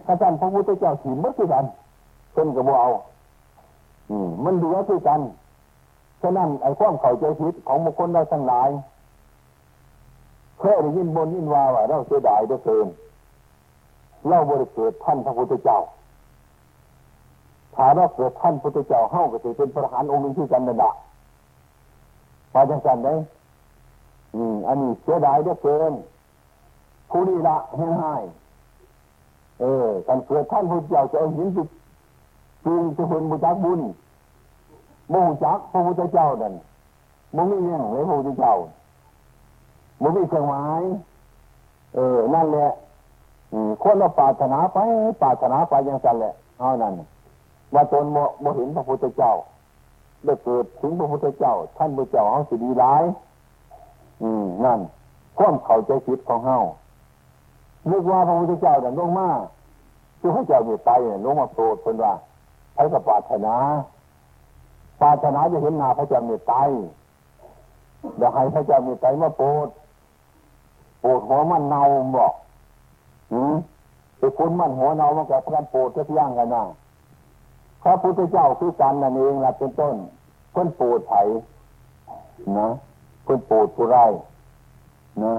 [0.05, 1.65] ถ้าท่านพระพุทธเจ้าถีมัดคือกัน
[2.31, 2.89] เพิ่นกับเอา
[4.09, 5.21] อืมมันเหลือคือกัน
[6.21, 8.69] ฉะนั้นไอ้ความเข้าใจผิดของบุคคลเราทั้งหลาย
[10.59, 12.87] เคยได้ยินบนยินว่าว่าเราเสียดายได้เกิน
[14.27, 15.79] เราบริเกิดท่านพระพุทธเจ้า
[17.75, 20.91] ถ้าเราเกิดท่านพุทธเจ้าเข้าก็จะเป็นพระหานองค์นึงที่กันนั่นแหละ
[22.51, 23.13] พอจังสันได้
[24.35, 25.93] อืม อันนี้เสียดายได้เกิน
[27.09, 28.13] ผู้นี้ละให้ให้
[29.59, 31.67] เออการเกิดท่านพุทธเจ้าจะเอาหินจุด
[32.65, 33.81] จึงจะเป็นบุญจักบุญ
[35.13, 36.53] มูจักพระพุทธเจ้านั่น
[37.35, 38.53] มูมีเนี่ยเลยพระพุทธเจ้า
[40.01, 40.81] มูมีเครื่องหมาย
[41.95, 42.69] เออ นั่นแหละ
[43.83, 44.77] คนเราปรารถนาไป
[45.21, 46.93] ปรารถนาไปยังสันแหละเอานั่น
[47.73, 49.33] ว่าตนโมโมเห็นพระพุทธเจ้า
[50.25, 53.03] ได้เกิดถึงพระพุทธเจ้า ท่านพระเจ้าเขาสิดีร้าย
[54.21, 54.79] อืม นั่น
[55.37, 56.59] ความเข้าใจผิดของเฮา
[57.89, 59.29] นึกว่าพระพุทธเจ้าเดินลงมา
[60.19, 60.89] คือพระเจ้าอยู่ไป
[61.25, 62.13] ลงมาโปรดเป็นว่า
[62.73, 63.55] ใช้กับปรารถนา
[65.01, 66.53] ปาถนาจะเห็นหน้าพระเจ้าเมีไต
[68.17, 69.67] เดี๋ยวให้พระเจ้าเมีไตรมาโปรด
[71.03, 71.81] ปรดหัวมันเนา
[72.17, 72.33] บอก
[73.31, 73.53] หืม
[74.17, 76.63] ไปคุณมันหัวเนามันกับพระโปรดจะย่างกันนะ
[77.83, 79.95] พระพุทธเจ้าคือการนั่นเองละเป็นต้น
[80.55, 81.13] คนปรดไถ
[82.57, 82.67] นะ
[83.27, 83.97] คนปรดผู้ไร
[85.23, 85.33] นะ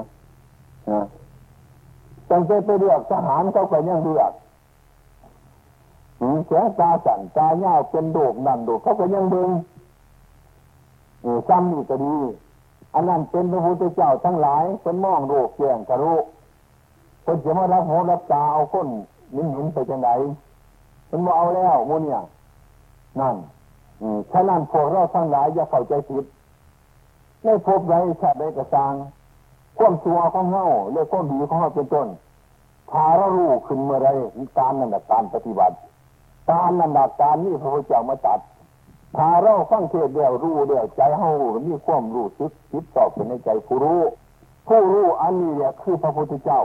[0.90, 1.00] นะ
[2.30, 4.32] ตั้งใจไปเลือกทหารเขาก็ยังเลือก
[6.46, 9.50] เสียตาสั่นตาเน่าเป็นโดกนั่นโดกเขาก็ยังเบิง
[11.48, 12.14] ซ้ำนี่ก็ดี
[12.94, 16.24] อันนั้นเป็นพระพุทธเจ้าทั้งหลายเป็นมองโลกแจ้งกระโลก
[17.24, 18.88] คนจะมารับหูรับตาเอาคน
[19.36, 20.08] นิ่งหินไปจังไหน
[21.10, 22.20] มันมาเอาแล้วมูเนี่ย
[23.20, 23.36] นั่น
[24.32, 26.24] ฉะนั้นพวกเราทั้งหลายอย่าเข้าใจผิด
[27.44, 28.94] ในพบไรชาติใดกระซัง
[29.78, 32.08] ความชัวของเงาเรื่องความดีของเราเป็นต้น
[32.90, 34.08] ถ้าเรารู้ขึ้นเมื่อไร
[34.58, 35.74] การนั่นแหละการปฏิบัติ
[36.50, 38.40] การนั่นแหละการนี้พระพุทธเจ้ามาตัด
[39.16, 41.30] ถ้าเราฟังเทศเดียวรู้เดียวใจเฮา
[41.66, 44.00] มีความรู้สึกคิดสอบเป็นในใจผู้รู้
[44.66, 46.60] ผู้รู้อันนี้เนี่ยคือพระพุทธเจ้า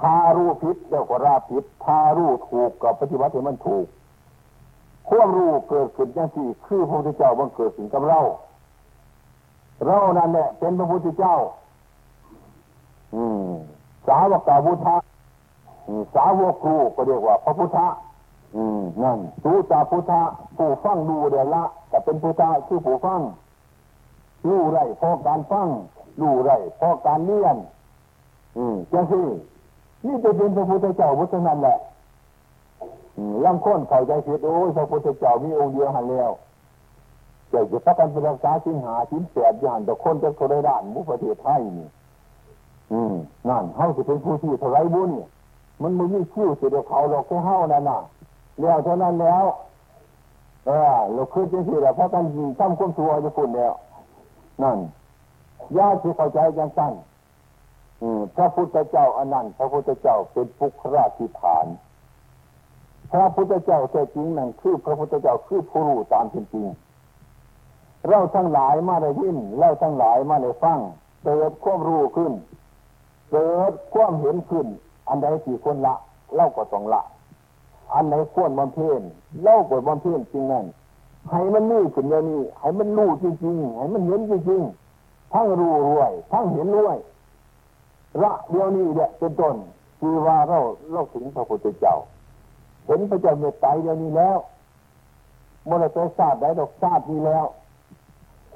[0.00, 3.86] ทารู้ผิดเดี๋ยวก็ราผิดทารู้ถูกกับปฏิบัติให้มันถูก
[5.08, 8.20] ความรู้เกิดขึ้นอย่างที่คือพระพุทธเจ้าบังเกิดขึ้นกับเรา
[9.86, 11.34] เรานั่นแหละเป็นพระพุทธเจ้า
[13.14, 13.52] อืม
[14.06, 14.96] สาวกาพุทธะ
[16.14, 17.86] สาวกครูก็เรียกว่า พระพุทธะ
[18.56, 20.22] อืมนั่นสูตาพุทธะ
[20.56, 23.20] ผู้ฟังดูเดี๋ยวละแต่เป็นพุทธะคือผู้ฟัง
[24.48, 25.68] รู้ไรพอการฟัง
[26.20, 27.56] รู้ไรพอการเลี้ยน
[28.58, 29.20] อืมจังสิ
[30.06, 31.78] นี่จะเป็นพระพุทธเจ้าพุทธนันแหละ
[33.44, 36.30] ลังค้นเข้าใจผิดโอ้ยพระพุทธเจ้ามีองค์เดียวหันแล้ว
[37.50, 41.88] เจ้าจะพักกันเป็นรักษาชิ้นหาชิ้นแปดอย่างแต่คนจะโทรด้านมุขประเทศไทยนี่
[42.92, 43.14] อืม
[43.48, 45.10] นั่นเขาจะเป็นผู้ที่เท่าไรบุญ
[45.82, 47.98] มันมันมีคิ้วเสียเดียวเขาเราแค่เฮานั่นน่ะ
[48.60, 49.44] แล้วเท่านั้นแล้ว
[50.66, 52.24] เออเราคืนจังสิแล้วเพราะกัน
[52.58, 53.72] ทำความชั่วจะคุณแล้ว
[54.62, 54.78] นั่น
[55.76, 56.92] ญาติเข้าใจยังสั้น
[58.36, 61.66] พระพุทธเจ้าอนันต์พระพุทธเจ้าเป็นปุคราธิฐาน
[63.12, 66.66] พระพุทธเจ้าแท้จริงนั่นคือพระพุทธเจ้าคือผู้รู้ตามจริง
[68.08, 70.78] เราทั้งหลายมาได้ยินเราทั้งหลายมาได้ฟัง
[71.24, 72.32] เกิดความรู้ขึ้น
[73.30, 74.66] เกิดความเห็นขึ้น
[75.08, 75.94] อันใดสี่คนละ
[76.34, 77.02] เล่าก็ต้องละ
[77.92, 79.00] อันไหนควรบำเพ็ญ
[79.42, 80.66] เล่าก็บำเพ็ญจริงนั่น
[81.30, 86.98] ให้มันนี่ขึ้นอย่างนี้ให้มันรู้จริงๆให้มันเห็นจริงๆทั้งรู้รวยทั้งเห็นรวย
[88.22, 89.56] ระเดียวนี้เนี่ยเป็นต้น
[90.00, 90.58] คือว่าเรา
[90.92, 91.96] เราถึงพระพุทธเจ้า
[92.86, 94.38] เห็นพระเจ้าเมตไตรเดียวนี้แล้ว
[95.68, 97.46] มรดกศาสตร์ได้ดอกศาสตร์นี้แล้ว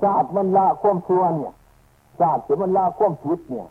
[0.03, 1.53] ศาสตร์มันละความชั่วเนี่ย
[2.21, 3.66] ศาสตร์จะมันละความผิดเนี่ย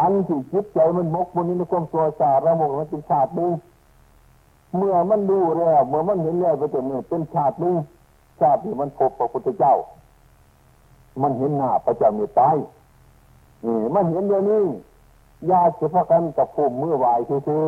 [0.00, 3.52] อันที่จิตใจมันมกบนนี้ในความชั่วศาสตร์ระมกมันเป็นศาสตร์นึง
[4.76, 7.74] เมื่อมันดูแล้วเมื่อมันเห็นแล้วไปจนเนี่ยเป็นศาตร์นึง
[8.40, 9.74] ศาตร์ที่มันพบพระพุทธเจ้า
[11.22, 12.44] มันเห็นหน้าพระเจ้าเมตไตร
[13.64, 14.64] นี่มันเห็นเดี๋ยวนี้
[15.50, 17.66] ญาติพากันกับภูมิมือวคือคือ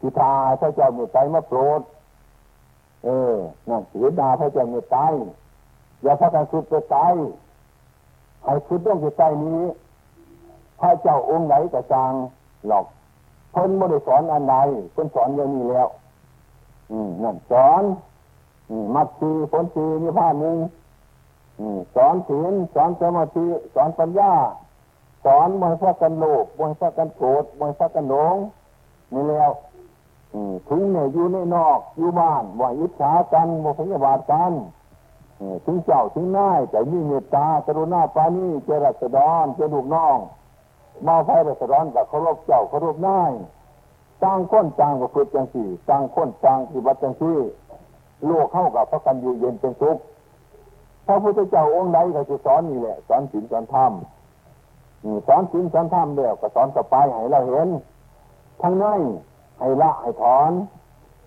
[0.00, 1.80] ทิทาพระเจ้าเมตไตรมาโปรด
[3.04, 3.34] เออ
[3.68, 5.00] นั่นเสียดาพระเจ้าเมตไตร
[6.02, 7.14] อย่าพากันสุดไปตาย
[8.44, 9.62] ให้สุดต้องไปตายนี้
[10.80, 12.12] พระเจ้าองค์ไหนก็จาง
[12.66, 12.86] หลอก
[13.54, 14.56] เพิ่นไม่ได้สอนอันใด
[14.92, 15.88] เพิ่นสอนอย่างนี้แล้ว
[16.90, 17.82] อืมนั่นสอน
[18.94, 20.56] มัดสีผลสีนี่ผ้าหนึ่ง
[21.94, 24.32] สอนศีลสอนสมาธิสอนปัญญา
[25.24, 28.36] สอนมวยพักกันโลภมวยพักกันโกรธมวยพักกันหลง
[29.12, 29.50] นี่แล้ว
[30.68, 34.52] ถึงเนี่ยอยู่ในนอกอยู่บ้านว่าอิจฉากันว่าพยาบาทกัน
[35.64, 40.16] ถึงเจ้าถึงนายแต่มีเมตตากรุณาปานีเจริญสดอนเจลูกน้อง
[41.06, 43.32] มาไฟรัศดอนกับเคารพเจ้าเคารพนาย
[44.24, 47.36] ต่างคนต่างกับฝึกจังสี่ต่างคนต่างปฏิบัติจังสี่
[48.26, 49.96] โลกเข้ากับพระกันอยู่เย็นเป็นสุข
[51.06, 53.92] พระพุทธเจ้าองค์ใดก็จะสอนนี่แหละสอนศีลสอนธรรม
[55.26, 57.68] สอนศีลสอนธรรมเดียวก็สอนต่อไปให้เราเห็น
[58.62, 59.00] ทั้งนั้น
[59.58, 60.50] ให้ละให้ถอน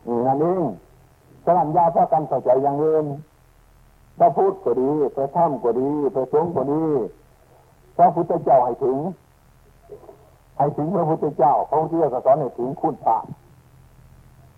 [0.07, 0.63] นี่นั่นเอง
[1.45, 3.05] สัญญาพระกันเข้าใจอย่างอื่น
[4.17, 6.83] พระพุทธก็ดีพระธรรมก็ดีพระสงฆ์ก็ดี
[7.97, 8.97] พระพุทธเจ้าให้ถึง
[10.57, 13.17] ให้ถึงพระพุทธเจ้าพระพุทธเจ้าสอนให้ถึงคุณพระ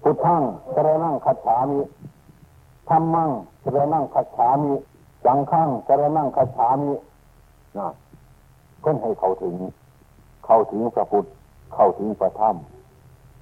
[0.03, 0.41] พุทธัง
[0.75, 1.79] กระนั่งขัดฉามิ
[2.89, 3.29] ธรรมัง
[3.63, 4.73] กระนั่งขัดฉามิ
[5.25, 6.91] สังขังกระนั่งคาถามิ
[7.77, 7.87] นะ
[8.83, 9.55] ก็ให้เขาถึง
[10.45, 11.25] เข้าถึงพระพุทธ
[11.73, 12.55] เข้าถึงพระธรรม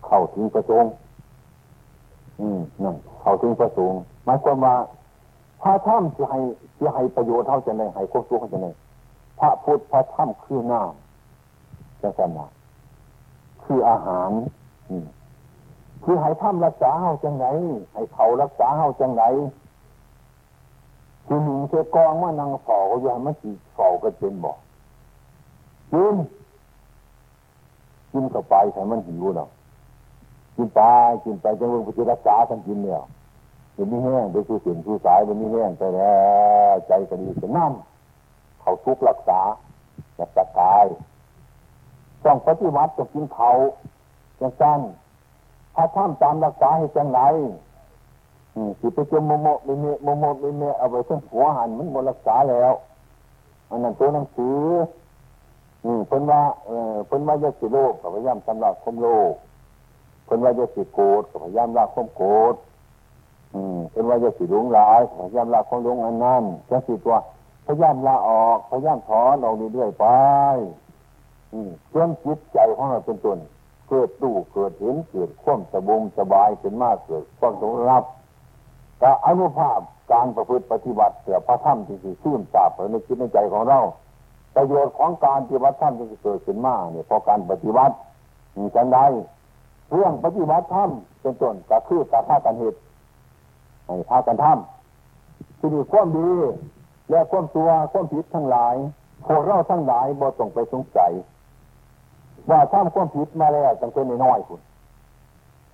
[0.06, 0.92] เข้าถึงพระสงฆ์
[2.40, 4.76] อืมนั่นเข้าถึงพระสงฆ์หมายความว่า
[5.62, 6.40] พระธรรมจะให้
[6.82, 8.68] จะให้ประโยชน์เท่าจะไหนให้ควบคุมเท่าจะไหน
[9.40, 11.07] พระพุทธพระธรรมคือน้ำ
[12.02, 12.46] จะสนา
[13.64, 14.30] คืออาหาร
[16.04, 17.46] คือให้ธรรมรักษาเฮาจังไหน
[17.94, 19.24] ให้เขารักษาเฮาจังไหน
[21.28, 24.58] คือหนึ่งเจ้กองว่านังเฝ้าอย่ามันสีเฝ้าก็เป็นบอก
[25.94, 26.16] กิน
[28.12, 29.50] กินเข้าไปแต่มันหิวเนาะ
[30.56, 30.82] กินไป
[31.24, 33.02] กินไปจนวันพุทธรักษาท่านกินเนี่ย
[33.74, 36.18] เดี๋ยวนี้แห้งเดี๋ยคือเสียงคือสายเดี๋ยวนี้แห้งไปแล้
[36.74, 39.40] วใจก็ดีเป็นน้ำเขาทุกรักษา
[40.18, 40.86] จะตะกาย
[42.28, 43.50] ต้องปฏิบัติต้องกินเขา
[44.40, 44.80] จังสั้น
[45.76, 47.22] ถ้าท่ามตามรักษาให้จังไหน
[48.80, 52.74] สิไปจมโมโมไม่เมโมโมไม่เมเอาไปเส้นหัวหันมันหมดรักษาแล้ว
[53.70, 54.60] อันนั้นตัวหนังสือ
[55.84, 59.34] อืมเพิ่นว่าเออเพิ่นว่าจะสิโลกกับพยายามสำลักคมโลก
[60.26, 62.56] เพิ่นว่าจะสิโกรธกับพยายามละคมโกรธ
[63.54, 67.16] อืมเป็นว่าจะสิหลงหลายพยายามละของหลงอันนั้นจะสิตัว
[67.66, 70.06] พยายามละออกพยายามถอนออกเรื่อยๆไป
[71.54, 73.40] อืมจนจิตใจของเราเป็นต้น
[73.90, 78.04] เกิดตู้เกิดเห็นเกิดความสบงสบายขึ้นมากเกิดความสงรับ
[79.02, 79.80] ก็อนุภาพ
[80.12, 83.80] การประพฤติปฏิบัติเสือพระธรรมที่สิซื่นทราบในจิตในใจของเรา
[84.56, 87.96] ประโยชน์ของการปฏิบัติธรรมที่เกิดขึ้นมาเนี่ยพอการปฏิบัติ
[88.58, 89.06] มีกันได้
[89.92, 90.90] เรื่องปฏิบัติธรรม
[91.22, 92.80] เป็นต้นก็คือการท่ากันเหตุ
[93.86, 96.30] ให้พากันทำที่ดีความดี
[97.10, 98.76] และความตัวความผิดทั้งหลาย
[99.28, 101.12] พวกเราทั้งหลายบ่ต้องไปสงสัย
[102.50, 104.62] ว่าทำความผิดมาแล้วจังเป็นน้อยคุณ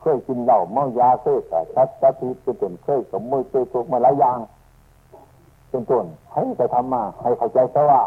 [0.01, 4.37] เคยกินเหล้าเมายาเคยแต่ชัดชัดทีเป็นต้นเคยสมมติเคยถูกมาหลายอย่าง
[5.69, 8.03] เป็นต้นให้ไปทำมา ให้เข้าใจซะว่า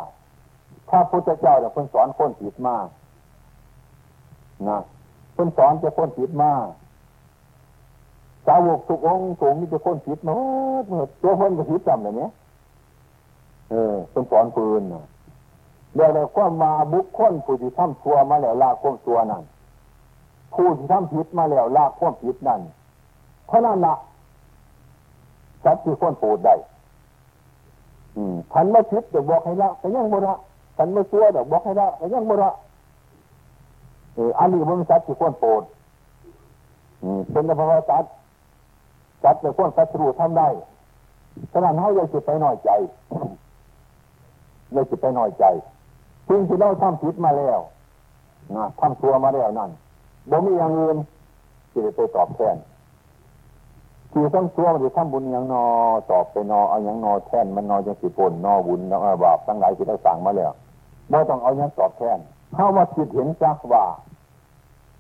[0.91, 2.87] ถ้าพุทธเจ้าเนี่ยคนสอนคนผิดมาก
[4.69, 4.79] นะ
[5.37, 6.67] คนสอนจะคนผิดมาก
[8.47, 10.35] สาวกทุกองค์สูงมีจะคนผิดมา
[10.87, 12.31] เมื่อตัวคนก็ผิดจำเลยเนี้ย
[13.71, 15.05] เออคนสอนปืนนะ
[15.97, 19.43] เดี๋ยวเลยความมาบุคคลผู้ที่ทำชั่วมาแล้วลากความชั่วนั่น
[20.55, 22.61] ผู้ที่ทำผิดมาแล้วลากความผิดนั่น
[23.47, 23.95] เท่าะนั้นละ
[25.65, 26.55] สัตว์ที่คนปูดได้
[28.17, 30.35] อืมทันมาผิดเดี๋ยวบอกให้ละแต่ยังบ่ละ
[30.77, 32.51] ทันมาชั่วเดี๋ยวบอกให้ละแต่ยังบ่ละ
[34.17, 35.63] อออันนี้มันสัตว์ที่คนปูด
[37.31, 38.13] เป็นพระว่าสัตว์
[39.23, 40.49] สัตว์แต่คนสัตว์รู้ทำได้
[41.53, 42.71] ขนาดเขาอยากจะไปหน่อยใจ
[44.73, 45.45] อยากจะไปหน่อยใจ
[46.29, 47.59] สิ่งที่เราทำผิดมาแล้ว
[48.57, 49.71] นะทำชั่วมาแล้วนั่น
[50.31, 50.97] บ่มีอย่างอื่น
[51.71, 52.57] ที่จะไปตอบแทน
[54.13, 55.65] ที่ต้งชั่วมันจะทำบุญอย่างนอ
[56.11, 60.53] ตอบไปนอเอาอย่างนอแทนมันนอจังสิปนนอบุญนอบาปทั้งหลายที่เราสั่งมาแล้ว
[61.11, 62.19] ไม่ต้องเอาอย่างตอบแทน
[62.55, 63.85] เข้ามาคิดเห็นจักว่า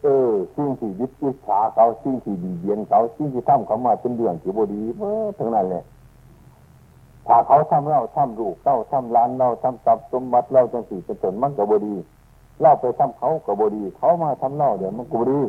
[0.02, 5.84] เออสิ่งที่ยึดอิจฉาเขาสิ่งที่ดีเยียนเขาสิ่งที่ทำเขามาเป็นเรื่องที่บดีเมื่อทั้งนั้นเลย
[7.26, 11.94] ถ้าเขาทำเราทำลูกเราทำร้านเราทำทรัพย์สมบัติเราจังสี่เป็นต้นมันก็บดี
[12.60, 15.40] เล่าไปทำเขาก็บดี เขามาทำเล่าเดี๋ยวมันก็บดี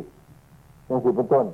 [0.88, 1.46] จังสี่เป็นต้น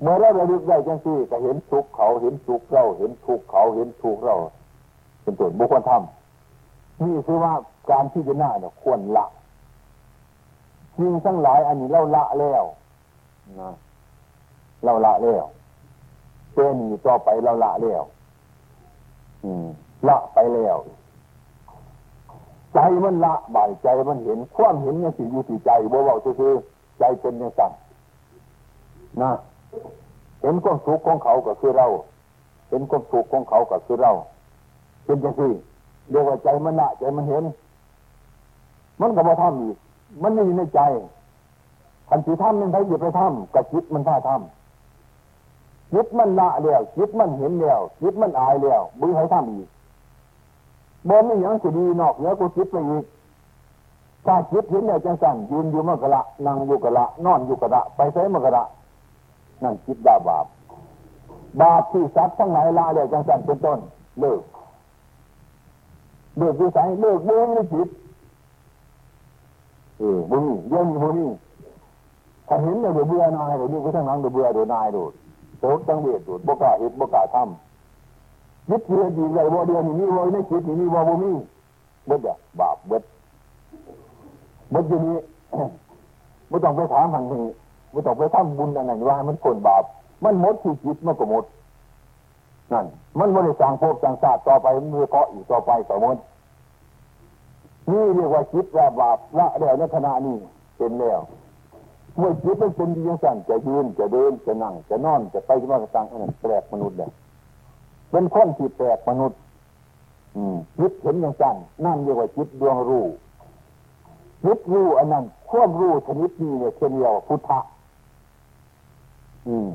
[0.00, 4.36] เมื่อเราระลึกได้จังสี่ก็เห็นทุกเขาเห็นทุกเราเห็นทุกเขาเห็นทุกเรา
[5.22, 7.52] เป็นต้นบุคคลทำนี่คือว่า
[7.90, 9.26] การที่จะหน้าเนี่ยควรละ
[10.96, 12.64] สิ่งทั้งหลายอันนี้เราละแล้ว
[13.60, 13.70] นะ
[14.84, 15.44] เราละแล้ว
[16.54, 18.04] เป็นต่อไปเราละแล้ว
[20.08, 20.78] ละไปแล้ว
[22.74, 26.52] ใจมันละบ่ายใจมันเห็น ความเห็นเนี่ยสิอยู่ที่ใจบ่เบาคือ
[26.98, 27.72] ใจเป็นยังสั่ง
[29.22, 29.30] นะ
[30.42, 31.86] เห็นความสุขของเขาก็คือเรา
[32.68, 34.12] เห็นความสุขของเขาก็คือเรา
[35.04, 35.52] เป็นจังซี่
[36.10, 37.44] เรียกว่าใจมันละใจมันเห็น
[39.00, 39.76] มันก็บ่ทำอีก
[40.22, 40.80] มันไม่อยู่ในใจ
[42.08, 44.63] ขันสีทำมันใครหยุดไปทำกับจิตมันท่าทำ
[45.94, 49.68] จิตมันละแล้วจิตมันเห็นแล้วจิตมันอายแล้วมือให้ทำอีก
[51.08, 53.04] บนไม่ยังสิดีนอกเหนือกูจิตไปอีก
[54.26, 58.64] ถ้าจิตเห็นแล้วจังสั่นยืนอยู่มันกะละนั่งอยู่กะละนอนอยู่กะละไปใช้มันกะละ
[59.62, 60.46] นั่นจิตดาบาป
[61.60, 63.78] บาปที่สัตว์ทั้งหลายละแล้วจังสั่นเป็นต้น
[64.20, 64.42] เลิก
[66.38, 67.88] เลิกวิสัยเลิกมือไม่จิต
[69.98, 71.18] เออบุญเยี่ยมบุญ
[72.48, 75.02] ถ้าเห็นเนี่ยเดี๋ยวเบื่อนายเดี๋ยวนี้ก็ทั้งนั้นเดี๋ยวเบื่อเดี๋ยวนายดู
[75.60, 81.32] โตจังเวทดูดบกาเห็ดบกาทำยึดเดียดีเลยว่าเดียวนี่มีว่าไม่คิดนี่มีว่าบ่มี
[82.06, 82.20] เบิด
[82.60, 83.02] บาปเบิด
[84.70, 85.18] เบิดอยู่นี้
[86.48, 87.44] ไม่ต้องไปถามทางนี้
[87.92, 89.84] ไม่ต้องไปทำบุญอะไรว่า มันคนบาป
[90.24, 91.44] มันหมดที่จิตมันก็หมด
[92.72, 92.86] นั่น
[93.18, 96.16] มันไม่ได้สร้างภพสร้างศาตร์ต่อไปมันมีเกาะอีกต่อไปต่อมด
[97.90, 100.36] นี่เรียกว่าจิตว่าบาปละแล้วในขณะนี้
[100.76, 101.20] เป็นแล้ว
[102.16, 107.10] เมื่อจิตมันเป็นอยังสั่นจะยืนจะเดินจะนั่งจะนอนจะไปที่มากระตังอันนั้นแปลกมนุษย์เลย
[108.10, 109.38] เป็นคนที่แปลกมนุษย์
[110.36, 113.04] อืมจิตเห็นอยังสั่นนั่นเรียกว่าจิตดวงรู้
[114.44, 117.58] จิตรู้อันนั้นควบรู้ชนิดนี้เนี่ยเช่นเดียวพุทธะ
[119.48, 119.68] อืม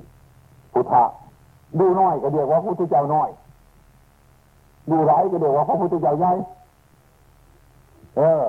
[0.74, 1.04] พุทธะ
[1.80, 3.30] ดูน้อยก็เดียวว่าพระพุทธเจ้าน้อย
[4.90, 6.32] ดูร้ายก็เดียวว่าพระพุทธเจ้าใหญ่
[8.18, 8.46] เออ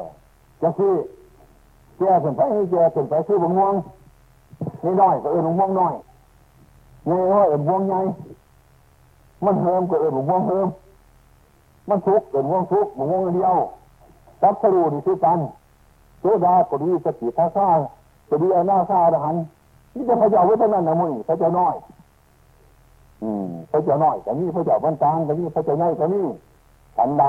[0.63, 0.95] จะคือ
[2.01, 2.41] แก่เป็นไป
[2.71, 3.75] แก่เป็นไปคือบงวง
[4.85, 5.95] นี่น้อยก็เออบงวงน้อย
[7.09, 8.01] นี่น้อยเออบงวงใหญ่
[9.45, 10.69] มันเฮิมก็เออบงวงเฮิม
[11.89, 13.57] มันทุกข์เออบงวงทุกข์บงวงเดียว
[14.43, 15.39] รับสรูนี่คือกัน
[16.21, 17.67] โซดาก็ดีสติท่าซ่า
[18.29, 19.37] ก็ดีอนาซ่าอรหัน
[19.95, 21.75] นี่จะพระเจ้าไว้เท่านั้นนะมึงพระเจ้าน้อย
[23.23, 26.27] อืมพระเจ้าน้อยแต่นี่พระเจ้าบรรจางแต่นี่พระเจ้าใหญ่แต่นี่
[26.97, 27.25] ฉันใด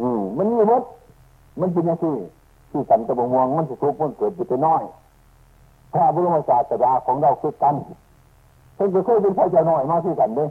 [0.00, 0.82] อืมมันมีรถ
[1.60, 4.82] มันเป็นยังไที่สันตะบงวงมันจะทุกข์มันเกิดไปน้อย
[5.92, 7.74] พระบรมศาสดาของเราคือกัน
[8.74, 10.46] เพิ่นก็เคยเป็นพระเจ้าน้อยมาที่กันเด้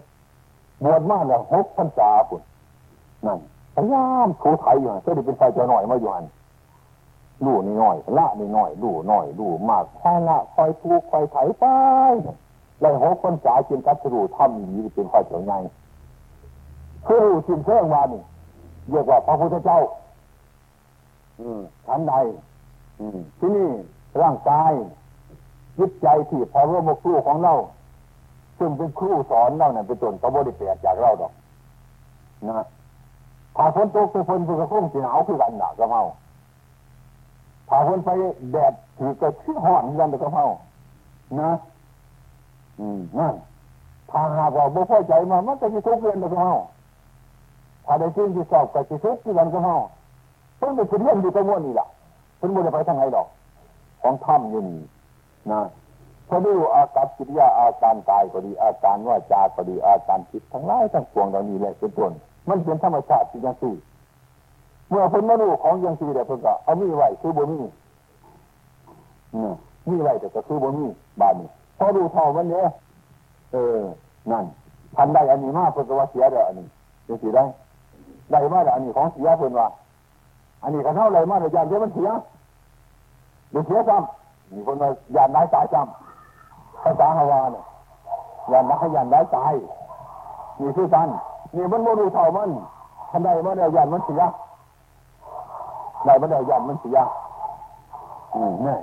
[0.83, 2.41] บวชมาแล้วหกพรรษาปุ่น
[3.25, 3.39] นั่น
[3.75, 6.25] พยายามถูไถอยู่เพื่อได้เป็นพระเจ้าน้อยมาอยู่หัน
[7.45, 11.63] ลู่นี่น้อยละนี่น้อยลู่น้อยลู่มากค่อยละค่อยถูค่อยไถไป
[12.79, 15.57] แล้วหกพรรษาจึงกัดสรูทำดีเป็นพระเจ้าใหญ่
[17.05, 18.21] คือรู้สิ่งเชื่องวานี่
[18.89, 19.79] เรียกว่าพระพุทธเจ้า
[21.87, 22.13] ชั้นใด
[23.39, 23.69] ที่นี่
[24.21, 24.71] ร่างกาย
[25.77, 27.53] จิตใจที่พอร่วมครูของเรา
[28.59, 31.31] ซึ่งเป็นครูสอนเราเนี่ยเป็นต้นเขาบริเปลกจากเราดอก
[32.49, 32.65] นะ
[33.55, 36.01] ถ้าฝนตกไปฝนไปกระพุ่งสีหนาวคือกันหนักกระเมา
[37.69, 38.09] ถ้าฝนไป
[38.51, 40.45] แดดถือกระชื้อห่อนกันกระเมา
[41.41, 41.51] นะ
[42.79, 43.35] อืมนั่น
[44.09, 46.51] ถ้าหากว่าบ่พอใจมามันก็จะทุกข์เรียนกระเมา
[47.85, 49.75] ถ้าได้สิ่งที่สอบก็จะทุกข์ที่กันกระเมา
[50.65, 51.87] เพิ่งไปเรียนอยู่ตรงนี้แหละ
[52.37, 53.27] เพิ่งบ่ได้ไปทางไหนดอก
[54.01, 54.79] ของถ้ำอยู่นี่
[55.51, 55.61] นะ
[56.27, 62.11] พอดูอาการกิริยาอาการกายก็ดี อาการว่าจาก็ดีอาการคิดทั้งหลายทั้งปวงเหล่านี้แหละเป็นต้น
[62.49, 63.75] มันเป็นธรรมชาติที่ยังสี่
[64.89, 69.47] เมื่อคนมาดูของยังสี่แต่เพิ่นก็เอามีไว้คือบ่มีนี่
[69.89, 70.85] มีไว้แต่ก็คือบ่มี
[71.21, 71.47] บานนี้
[71.77, 72.65] พอดูเท่ามันเนี่ย
[73.51, 73.79] เออ
[74.31, 74.45] นั่น
[74.95, 76.67] ทันได้อันนี้มาเพิ่นก็ว่าเสียเด้ออันนี้
[77.07, 77.43] ยังสี่ได้
[78.31, 79.67] ได้มาแต่อันนี้ของเสียเพิ่นว่า
[80.61, 82.09] อันนี้ก็เท่าไรมาแต่ยานเดียวมันเสีย
[83.51, 87.63] เดี๋ยวเสียซ้ำมีคนมายานนายสายซ้ำภาษาฮาวาเนี่ย
[88.51, 89.53] ยานนักยานได้ตาย
[90.59, 91.07] มีชื่อกัน
[91.55, 92.49] นี่มันโมดูเท่ามัน
[93.11, 94.21] ทันใดมันเดียวยานมันเสีย
[96.05, 96.97] ใดมันเดียวยานมันเสีย
[98.35, 98.75] อืมนี่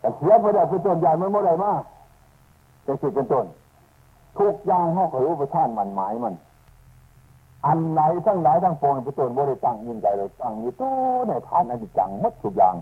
[0.00, 1.82] แต่เสียไปได้เป็นต้นยานมันโมได้มาก
[2.86, 3.46] จะสิเป็นต้น
[4.38, 6.34] ทุกอย่างห้องรู้ประท่านมันหมายมัน
[7.66, 10.94] อันไหนทั้งหลายทั้งปวงเป็นต้นโมได้ตั้งยินใจเลยตั้งอยู่ตัว
[11.26, 12.74] ในฐานอนิจจังมัดทุกอย่าง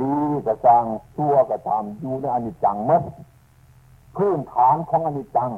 [0.00, 0.12] ดี
[0.46, 0.84] กระจัง
[1.16, 3.02] ชั่วกระทำอยู่ในอนิจจังมัด
[4.16, 5.50] พื้นฐานของอนิจจัง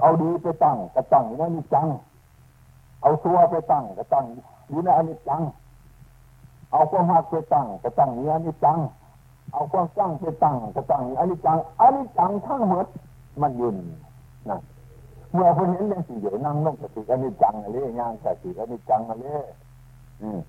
[0.00, 1.86] เอาดีไปตั้งกระตั้งอยู่ในอนิจจัง
[3.02, 4.24] เอาซัวไปตั้งกระตั้ง
[4.68, 5.42] อยู่ในอนิจจัง
[6.72, 8.78] เอาความหักไปตั้งกระตั้งอยู่ในอนิจจัง
[9.52, 12.86] เอาความสร้างไปตั้งกระตั้งอยู่ในอนิจจังอนิจจังทั้งหมด
[13.40, 13.76] มันยืน
[14.50, 14.58] นะ
[15.32, 19.26] เมื่อคนเห็นอย่างสี่เดี๋ยวนั่งลงสติอนิจจังอะไรย่างสติอนิจจังอะไร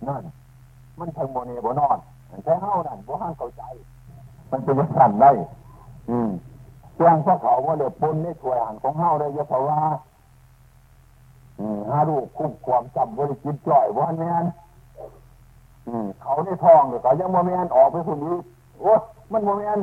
[0.07, 0.23] นั่น
[0.99, 1.97] มันทังโมเนบนอน
[2.43, 3.63] แค่เฮ้านั่นบ่ห้างเข้าใจ
[4.51, 5.31] มันเป็นสั่นได้
[6.09, 6.29] อืม
[6.97, 9.79] แจ้งพระเขาว่าเดือดปนในถวยหันของเฮาได้ยะเพราะว่า
[11.91, 14.45] ฮารูคุ้มความจำบริจิตจ่อยว่าแมน
[16.21, 18.35] เขาในทองเดี๋ยวเขายังโมเมนออกไปคนนี้
[18.79, 18.93] โอ้
[19.31, 19.79] มันโมเมน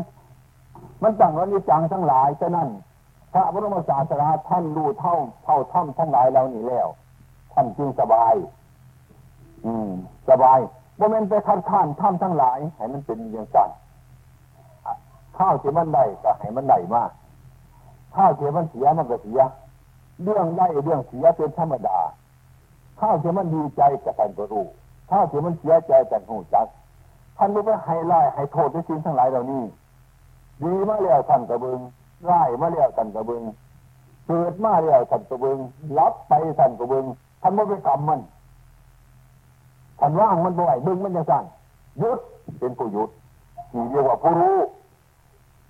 [1.03, 2.69] มันตั้งวันนี้จังทั้งหลายฉะนั้น
[3.37, 5.15] ระบรมศาสดาท่านรู้เท่า
[5.45, 6.89] เท่าท่ำทั้งหลายเรานี่แล้ว
[7.53, 8.35] ท่านจึงสบาย
[9.67, 9.89] อืม
[10.31, 10.59] สบาย
[10.97, 13.71] โมเมนไปคัดค้านท่ำทั้งหลายให้มันเป็นอย่างสั่น
[15.39, 17.11] ข้าวเสียมันได้ก็ให้มันได้มาก
[18.17, 19.41] ข้าวเสียมันเสียมันก็เสีย
[20.23, 21.99] เรื่องได้เรื่องเสียเป็นธรรมดา
[23.01, 24.67] ข้าวเสียมันดีใจกับท่านก็รู้
[25.11, 26.67] ข้าวเสียมันเสียใจกันหูจัก
[27.37, 29.63] ท่านรู้ว่าให้ไล่ให้โทษในสิ่งทั้งหลายเหล่านี้
[30.63, 31.81] ดีมากแล้วท่านกระเบิง
[32.25, 33.43] ไล่มาแล้วท่านกระเบิง
[34.27, 35.59] เกิดมาแล้วท่านกระเบิง
[35.99, 37.05] รับไปท่านกระเบิง
[37.43, 38.21] ท่านไม่ไปกรรมมัน
[40.01, 41.45] ท่านว่างมันบ่อยบึงมันจะสั่ง
[42.03, 42.19] ยุด
[42.61, 43.11] เป็นผู้ยุด
[43.75, 44.59] นี่เรียกว่าผู้รู้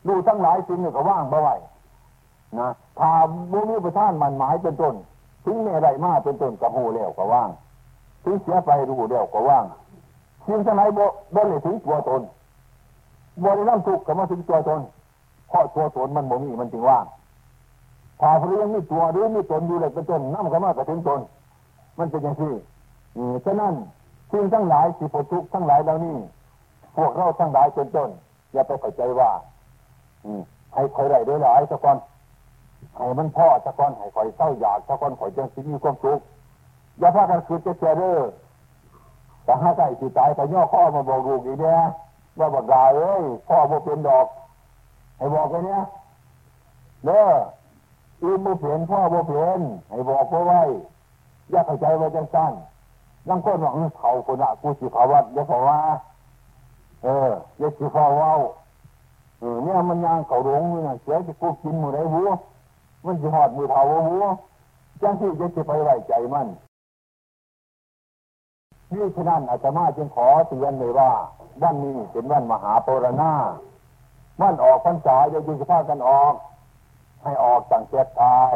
[0.08, 1.50] ดูทั้งหลายสิ่งหนึ่งก็ว่างบ่ไหว
[2.58, 2.68] นะ
[2.98, 3.10] ถ้า
[3.52, 4.94] บุญประท่านมันหมายเป็นต้น
[5.44, 7.48] ถึงแม่ไรมาเป็นต้นกับโหแล้วก็ว่าง
[8.24, 9.64] ถึงเสียไปรู้แล้วก็ว่าง
[10.46, 12.22] สิ่งทั้งหลายบ่บ่เลยถึงตัวตน
[13.42, 14.80] บ่ได้นั่งทุกข์กับมาถึงตัวตน
[15.48, 17.04] เพราะตัวตนมันบ่มีมันจึงว่าง
[18.20, 21.20] ถ้าพระยังมีตัวหรือมีตนอยู่เลยเป็นต้นนั่งกับมากับถึงตน
[21.98, 22.52] มันเป็นอย่างที่
[23.44, 23.74] ฉะนั้น
[24.32, 26.16] สิ่งทั้งหลายสิ่งทุกข์ทั้งหลายเหล่านี้
[26.96, 28.10] พวกเราทั้งหลายเป็นต้น
[28.52, 29.30] อย่าไปเข้าใจว่า
[30.74, 31.96] ให้คอยได้ด้วยหลายสักคน
[32.96, 36.20] ให้มันพ่อสักคนให้คอยเศร้าอยากสักคนคอยจังสิมีความสุข
[36.98, 38.22] อย่าพากันคืนจะเจริญ
[39.44, 41.78] แต่ห้าใจสิตายแต่ย่อข้อมาบอกลูกอีกเนี่ย
[42.38, 44.26] ว่าบอกดาเอ้ยพ่อโมเป็นดอก
[45.16, 45.80] ให้บอกไปเนี่ย
[47.04, 47.24] เด้อ
[48.22, 49.60] อืมโมเปลี่ยนพ่อโมเปลี่ยน
[49.90, 50.60] ให้บอกเพราะไว้
[51.50, 52.52] อย่าเข้าใจไว่าจังสั้น
[53.28, 55.78] ยังคนหวังเขาคนละกูสิภาวะอย่าภาวะ
[57.02, 58.30] เอออย่าสิภาวะ
[59.40, 62.28] เออเนี่ยมันยางเขาหลงเนี่ยเสียจะกูกินมือไรหัว
[63.04, 64.24] มันจะหอดมือเท้าหัว
[65.02, 66.46] จังที่จะจะไปไว้ใจมัน
[68.92, 71.10] นี่ฉะนั้นอาตมาจึงขอเตือนเลยว่า
[71.62, 73.32] วันนี้เป็นวันมหาปรณา
[74.40, 76.34] วันออกพรรษาจะยิงสภาพกันออก
[77.22, 78.54] ให้ออกจากเจ็ตาย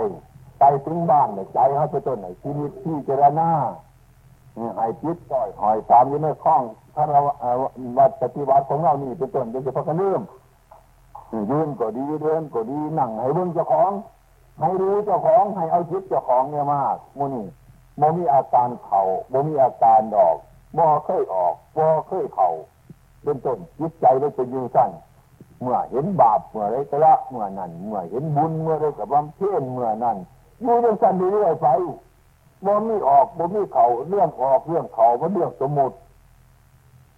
[0.58, 3.50] ไปถึงบ้านเนี่ยใจเขาจะต้นไหนชีวิตที่เจรณา
[4.76, 6.62] ให้จิตก่อยหอยตามอยู่ในข้อง
[6.94, 7.20] ถ้าเรา
[7.98, 10.22] วัดปฏิวัติของเรานี่เป็นต้นจะจะพักกันเริ่ม
[11.50, 13.92] ยืนก็ดีเดินก็ดีนั่งให้เบิ่งเจ้าของ
[14.60, 17.46] ให้รู้เจ้าของให้เอาจิตเจ้าของเนี่ยมากมูนี่
[17.98, 20.36] โมมีอาการเข่าโมมีอาการดอก
[20.76, 22.50] บ่เคยออกบ่เคยเข่า
[23.22, 24.90] เป็นต้นจิตใจได้เป็นยืนสั้น
[25.60, 30.16] เมื่อเห็นบาปเมื่อไรก็ละเมื่อนั้นเมื่อเห็นบุญเมื่อไรกับำเพ็ญเมื่อนั้น
[30.62, 31.68] อยู่ยังสั้นเรื่อยไป
[32.66, 35.96] บ่มีออกบ่มีเข่าเรื่องออกเรื่องเข่าบ่เรื่องสมมุติ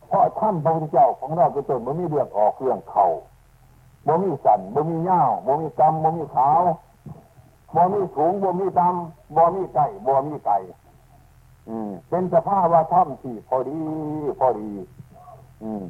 [0.09, 3.07] เพราะท่านพระพุทธเจ้าของเราเป็นต้นบ่มีเรื่องออกเรื่องเข่า
[4.07, 6.63] บ่มีสันบ่มีเงาบ่มีกรรมบ่มีขาว
[7.75, 10.57] บ่มีสูงบ่มีต่ำบ่มีไก่บ่มีไก่
[11.69, 13.79] อืม เป็นสภาพว่าถ้ำที่พอดี
[14.41, 14.71] พอดี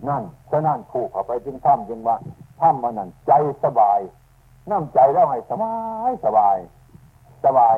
[0.08, 2.16] นั่นฉะนั้นผูกเข้าไปจึงถ้ำจึงว่า
[2.60, 3.32] ถ้ำมันนั่นใจ
[3.64, 4.00] สบาย
[4.70, 5.74] น้ำใจแล้วให้สบา
[6.08, 6.56] ยสบาย
[7.44, 7.76] สบาย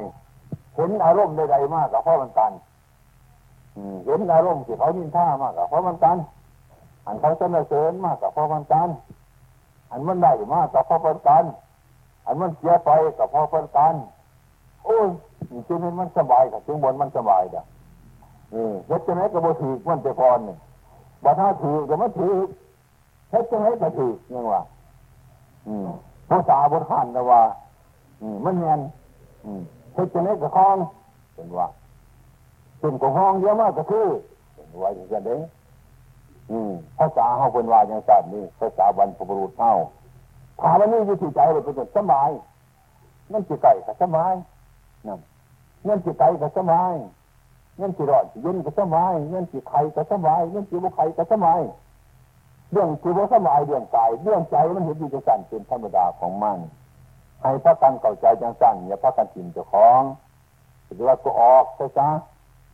[0.76, 2.52] เห็นอารมณ์ใดๆมากกับพราะมันกัน
[4.06, 6.16] เห็นอารมณ์ที่เขายินท่ามากกับพราะมันกัน
[7.06, 8.88] อันเขาสนเสริญมากกับพราะมันกัน
[9.90, 11.44] อันมันได้มากกับพราะมันกัน
[12.26, 13.94] อันมันเสียไปกับพราะมันกัน
[14.84, 15.08] โอ้ย
[15.68, 17.62] จึงมันสบายกับจึงบนมันสบายเด้อ
[18.86, 20.56] เฮ็ดจะไหนกับบ่ถือมันแต่ก่อนนี่
[21.24, 22.34] บ่ถ้าถือก็มันถือ
[23.30, 24.60] เฮ็ดจะไหนก็ถือยังว่า
[26.30, 27.40] ภาษาบทขันนะว่า
[28.44, 28.80] มันเงียน
[29.94, 30.76] เฮ็ดจะไหนก็คล้อง
[31.34, 31.66] เป็นว่า
[32.80, 34.06] เป็นของห้องเยอะมากก็คือ
[34.54, 35.36] เป็นว่าอย่างนั้นเด้
[36.98, 39.70] ภาษาเฮาเป็นว่าอย่างสั้นนี่ภาษาบรรพบุรุษเฮา
[40.60, 42.30] ถามว่านี่อยู่ที่ใจเราเป็นสบาย
[43.32, 44.34] นั่นจิไก่ก็สบาย
[45.06, 45.18] นั่น
[45.86, 46.92] นั่นจิไก่ก็สบาย
[47.76, 51.60] เงินจีร้อนเย็นก็สบายเงินจีไข่ก็สบายเงินจีบุไข่ก็สบาย
[52.72, 56.58] เรื่องจีบุสบายเรื่องกายเรื่องใจมันเห็นอยู่จังสันเป็นธรรมดาของมัน
[57.42, 60.00] ให้พระกันเข้าใจจังสันอย่าพระกันถิ่นเจ้าของ
[60.94, 62.00] หรือว่าก็ออกใช่ไหม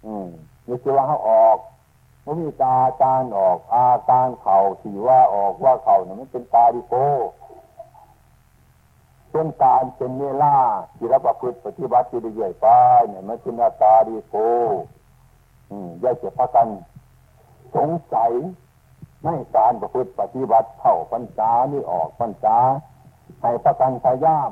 [0.06, 0.26] อืม
[0.66, 1.56] อย่าคิว่าเขาออก
[2.24, 6.94] มันมีตาตาออกอาการเข่าสีว่าออกว่าเข่าเนี่ยมันเป็นตาดิโก
[9.32, 10.58] เป็นการเป็นเมล่า
[10.96, 12.66] ที่รับประพฤติปฏิบัติที่เรื่อยไป
[13.08, 14.34] เนี่ยมันเป็นอาตาดีโก
[16.00, 16.68] อย่าจะพักกัน
[17.76, 18.32] สงสัย
[19.22, 22.58] ไม่การประพฤติปฏิบัติเข้าปัญจานี่ออกปัญจา
[23.42, 24.50] ให้พักกันพยายาม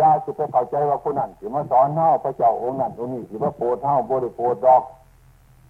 [0.00, 4.82] ยาจะไปเข้าใจว่าคนนั้นที่มาสอนเท่าพระเจ้าองค์นั้นองค์นี้ที่ว่าโปรดเท่าบริโภดดอก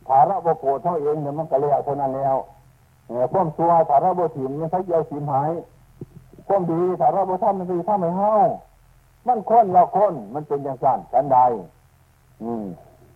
[0.07, 2.37] ภาระบ่โปรดเท่าเองเนี่ยมันก็แล้วเท่านั้นแล้ว
[3.07, 5.51] เนี่ยความตัวภาระบ่ถิ่มมันใช้เกี่ยวสิมหาย
[6.47, 8.33] ความดีถ้าเราบ่ทำมันดีถ้าไม่เฮา
[9.27, 11.39] มันค้นเราค้นมันเป็นอย่างสั้นกันใด
[12.43, 12.65] อืม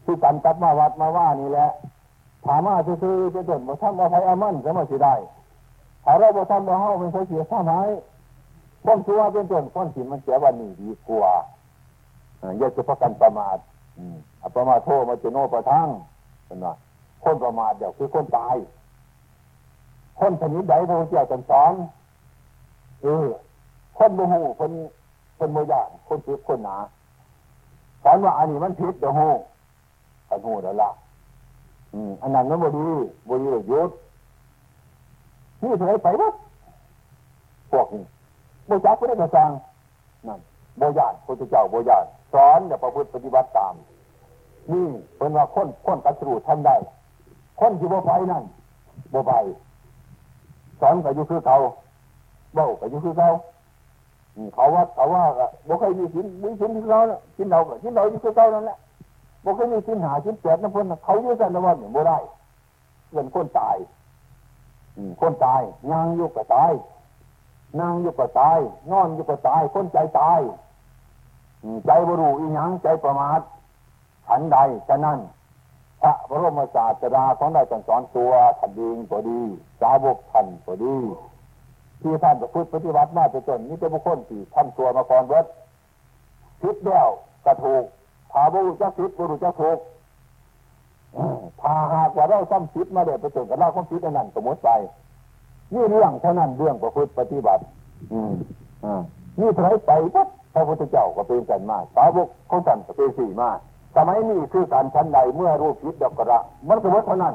[0.04, 1.68] ที่กันตัดมาวัดมาว่านี่แหละ
[2.46, 5.14] ถามว่าซื้อจะจนบ่ทำว่าไผอามันจะมาสิได้
[6.04, 7.80] ถาเราบ่ทำบ่เฮาเป็นเสียท่าไม้
[8.84, 11.30] ความชั่วเป็นต้นความสิมันเสียวันนี้ดีกว่า
[12.58, 13.58] อย่าจะพักกันประมาท
[14.42, 15.88] อัปมาโทมาจุโนประทัง
[16.46, 16.74] เป็นว่า
[17.24, 18.56] คนประมาทเดี๋ยวคือคนตาย
[20.20, 21.72] คนชนิดใดพระพุทธเจ้าสอน
[23.02, 23.26] เออ
[23.98, 24.70] คนโมโหคน
[25.38, 26.76] คนโมยานคนผิดคนหนา
[28.02, 29.20] สอนว่าอันนี้มันผิดเดี๋ยวโห
[30.28, 30.90] กันโหแล้วล่ะ
[31.94, 32.86] อืมอันนั้นมันบดี
[33.28, 33.90] บดีเลยยุด
[35.62, 36.34] นี่เถอะไปวัด
[37.70, 38.04] พวกนี้
[38.66, 39.50] โบจักไม่ได้กระจัง
[40.26, 40.40] นั่น
[40.78, 43.74] โบยานพระเจ้าโบยานสอนอย่าประพฤติปฏิบัติตาม
[44.72, 44.86] นี่
[45.16, 46.76] เป็นว่าคนคนตัดสู้ท่านได้
[47.60, 48.44] คนที่โบไปนั่น
[49.10, 49.32] โบไป
[50.80, 51.56] สอนก็อยู่คือเขา
[52.54, 53.28] เบ้าก็อยู่คือเขา
[54.54, 55.22] เขาว่าเขาว่า
[55.68, 57.00] บ่เคยมีสินมีสินที่เขา
[57.36, 58.78] สินเราก็สินเราอยู่คือเขานั่นแหละ
[59.44, 62.18] บ่เคยมีสินหาสินแปดนั่นพ้นเขาอยู่กันนะว่าเนี่ยบ่ได้
[63.12, 63.76] เงินคนตาย
[65.20, 66.72] คนตายนางอยู่ก็ตาย
[67.80, 68.58] นางอยู่ก็ตาย
[68.90, 70.40] นอนอยู่ก็ตาย คนใจตาย
[71.86, 73.40] ใจบรูอีหยังใจประมาท
[74.26, 75.18] ฉันใดฉะนั้น
[76.02, 79.40] พระบรมศาสดาของได้สอนตัวทันดีก็ดี
[79.80, 80.96] สาวกท่านก็ดี
[82.02, 85.46] ที่ท่านจะพูดปฏิบัติมาจะจนนี่เป็นบุคคลที่ทำตัวมาก่อนเบิด
[86.62, 87.08] พิษแล้ว
[87.46, 87.84] กระถูก
[88.32, 89.78] พาบุรุษจะพิษบุรุษจะถูก
[91.60, 94.70] พาหากว่าเราทำพิษมาเดี๋ยวไปจนกับเราความพิษนั่นสมมติไป
[95.74, 97.62] นี่เรื่องเท่านั้นเรื่องประพฤติปฏิบัติ
[98.12, 98.32] อืม
[98.84, 99.02] อ่า
[99.40, 103.58] นี่ถอยไปปุ๊บพระพุทธเจ้าก็เป็นกันมากสาวกเขาสั่นก็เป็นสี่มาก
[103.96, 106.38] สมัยนี้คือการชั้นใดเมื่อรูปพิษดอกกระ
[106.68, 107.34] มันก็ว่าเท่านั้น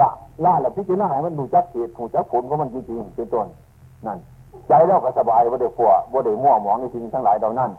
[0.00, 0.08] ละ
[0.44, 3.46] ล่าแหละพิจารณาให้มันดูจักเหตุดูจักผลของมันจริงๆเป็นต้น
[4.06, 4.18] นั่น
[4.68, 7.70] ใจเราก็สบายบ่ได้ฝัวบ่ได้มั่วหมองในสิ่งทั้งหลายเหล่านั้น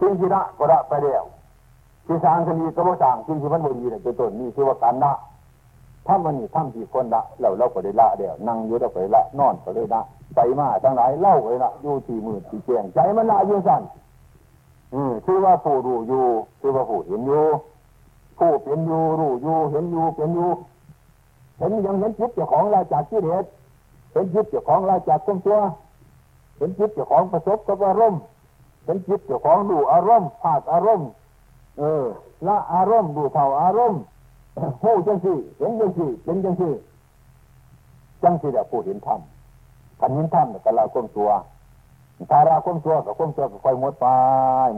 [0.00, 1.24] สิ่งที่ละก็ละไปแล้ว
[2.06, 5.12] สิ่งสางคดีก็บ่สางสิ่งที่มันบ่ดีเนี่ยเป็นต้นนี่คือว่าการละ
[6.06, 10.00] ถ้ามันนี่ทำที่คนละเราเราก็ได้ละเดียวนั่งอยู่เราก็ได้ละนอนก็ได้ละ
[10.34, 13.82] ไปมาทั้งหลายเล่าเลยละอยู่ที่มือที่แจ้งใจมันละอยู่สั่น
[14.94, 16.24] อืมคือว่าผู้รู้อยู่
[16.60, 17.44] คือว่าผู้เห็นอยู่
[18.38, 20.48] ผู้เป็นอยู่รู้อยู่เห็นอยู่เป็นอยู่
[21.58, 23.44] เห็นยังเห็นจิตเจ้าของลาจากที่เด็ด
[24.12, 25.58] เห็นจิตเจ้าของลาจากความตัว
[26.58, 28.20] เห็นจิตเจ้าของประสบกับอารมณ์
[28.84, 31.08] เห็นจิตเจ้าของดูอารมณ์ภาคอารมณ์
[31.78, 32.04] เออ
[32.46, 34.00] ละอารมณ์ดูเท่าอารมณ์
[34.82, 36.72] หูจังสี่เห็นจังสี่เป็นจังสี่
[38.22, 39.20] จังสี่แหละผู้เห็นธรรม
[40.00, 41.30] กันเห็นธรรมแต่เราก้มตัว
[42.30, 44.06] ถ้าเราก้มตัวกับก้มตัวก็ค่อยหมดไป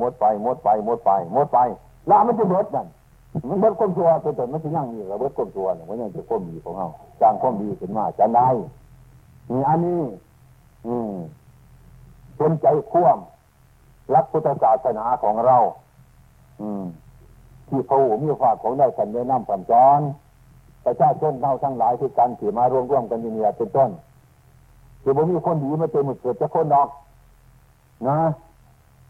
[0.00, 1.58] มดไปมดไปมดไปมดไป
[2.10, 2.86] ละมันจะเบิดนั่น
[3.48, 6.86] มันเบิดก้มตัวตัวตนมันจะยั่งอยู่กับเบิดก้มตัวเนี่ยมันยังจะก้มดีของเรา
[7.20, 8.48] จางก้มดีขึ้นมาจะได้
[9.50, 10.00] นี่อันนี้
[10.86, 11.12] อืม
[12.36, 15.56] เป็นใจคว่ำรักพุทธศาสนาของเรา
[16.60, 16.84] อืม
[17.68, 20.00] ที่พระหูมีฝากของได้ฉันได้นำคำสอน
[20.84, 23.90] ประชาชนเราทั้งหลายที่กันที่มารวมร่วมกันอยู่เนี่ยเป็นต้น
[25.02, 26.88] คือบ่มีคนดีมาเต็มหมดเกิดจะคนดอก
[28.08, 28.18] นะ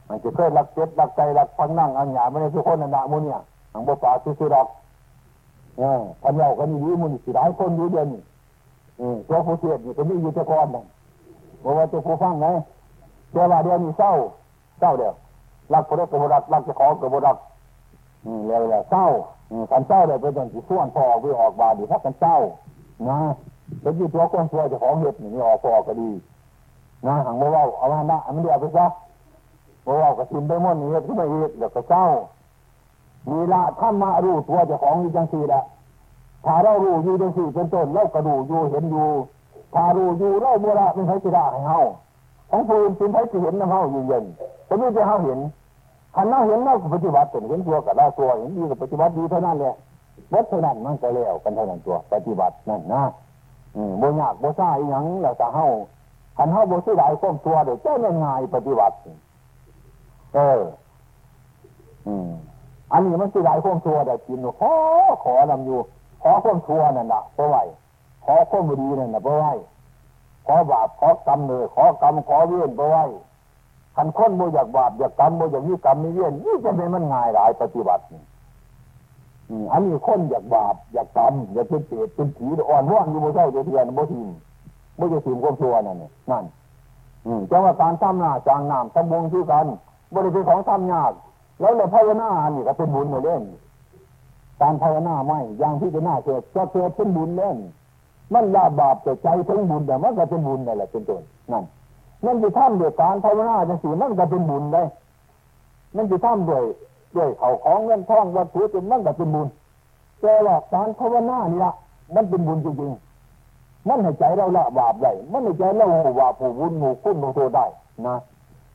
[0.08, 3.40] มันจะเคยรักเจ็บรักใจรักพังนั่งอันหยาไม่ได้ทุกคนนันดามุเนี่ย
[3.76, 4.68] หังบ่ป่าซื้อดอก
[5.78, 8.22] เนี่ยพันเยากันดีมุนสิหลายคนอยู่เดือนนี้
[9.00, 10.84] อืมตัวผู้เสียดนี่ก็มีอยู่แต่ก่อนนั่น
[11.62, 12.46] บอกว่าจะผู้ฟังไง
[13.32, 14.12] แต่ว่าเดือนนี้เศร้า
[14.80, 15.14] เศร้าเดียว
[15.72, 17.36] รักคนรักกับรักรักจะขอกับรัก
[18.26, 19.06] อืมแล้วแล้วเศร้า
[19.50, 22.36] อืมการเศร้าเดี๋ยวเป็นต้นที่ส่วนพอออกไปออกบาดีพักกันเศร้า
[23.08, 23.18] นะ
[23.82, 26.10] แล้วอยู่ตัวคนตัวจะของเห็ดนี่ออกพอก็ดี
[27.06, 28.86] นะหังบ่ว่าเอามาหน้ามันเดียวไปซะ
[29.86, 32.04] บ่ว่าก็ชิมไปม่นนี่ก็ไม่เห็ดเดี๋ยวก็เศร้า
[33.30, 35.62] มีละท่านมารู้ตัวเจ้าของอยู่จังสี่แหละ
[36.44, 39.08] ถ้าเรารู้อยู่จังสี่เป็นต้นเรากระดูอยู่เห็นอยู่
[39.74, 41.80] ถ้ารู้อยู่เราโบราณเป็นไผสิด้ให้เฮา
[42.50, 44.24] ของผู้อื่นเป็นไผสิเห็นน้ำเฮาอยู่เย็น
[44.66, 45.38] แต่นี่จะเฮาเห็น
[46.14, 49.74] คันเราเห็นเราก็ปฏิบัติตนเห็นตัวกับเราตัวเห็นดีกับปฏิบัติดีเท่านั้นแหละ
[50.32, 53.02] วัดเท่านั้นมันก็แล้วกันเท่านั้นตัว ปฏิบัตินั่นนะ
[53.76, 55.66] อืมบ่ยากบ่ซ่าอีหยังแล้วแต่เฮา
[56.36, 58.94] คันเฮาบ่สิได้ความตัวเดี๋ยวเจ้าง่ายปฏิบัติ
[60.34, 60.60] เออ
[62.06, 62.30] อืม
[62.92, 64.72] อันนี้มันสิได้ความตัวได้กินขอ
[65.24, 65.78] ขอนำอยู่
[66.22, 67.56] ขอความตัวนั่นน่ะบ่ไหว
[68.24, 69.46] ขอความดีนั่นน่ะบ่ไหว
[70.46, 72.96] ขอบาปขอกรรมเลยขอกรรมขอเวียนบ่ไหว
[73.96, 78.02] คันคนบ่อยากบาปอยากกรรมบ่อยากมีกรรมมีเวียนนี่จะเป็นมันง่ายหลายปฏิบัติ
[79.72, 84.28] อันนี้คนอยากบาปอยากกรรมอยากเป็นเปรตเป็นผีอ่อนว่อนอยู่บ่เจ้าจะเทียนบ่ทีม
[84.98, 85.96] บ่จะทีมความชั่วนั่น
[86.30, 86.44] นั่น
[87.50, 89.66] จังว่าการทำหน้าจางน้ำทำบงคือกัน
[90.12, 91.12] บ่ได้เป็นของทำยาก
[91.60, 93.42] แล้วเลยภาวนานี่ก็เป็นบุญมาเล่น
[94.60, 97.56] การภาวนาไม่อย่างที่จะน่าเกิดจะเกิดเป็นบุญเล่น
[98.34, 101.64] มันลาบาปแต่ใจถึงบุญแต่มันก็เป็นบุญนั่นแหละเป็นต้นนั่น
[102.24, 104.82] มันจะทำด้วยการภาวนาจังสีมันก็เป็นบุญได้
[105.96, 106.64] มันจะทำด้วย
[107.16, 109.48] ด้วยเขาของเงินทองวัตถุจนมันก็เป็นบุญ
[110.20, 111.72] แต่ว่าการภาวนานี่ละ
[112.14, 115.86] มันเป็นบุญจริงๆมันให้ใจเราละบาปได้มันให้ใจเรา
[116.20, 117.66] บาปผู้บุญหมู่คุณหมู่โทได้
[118.06, 118.16] นะ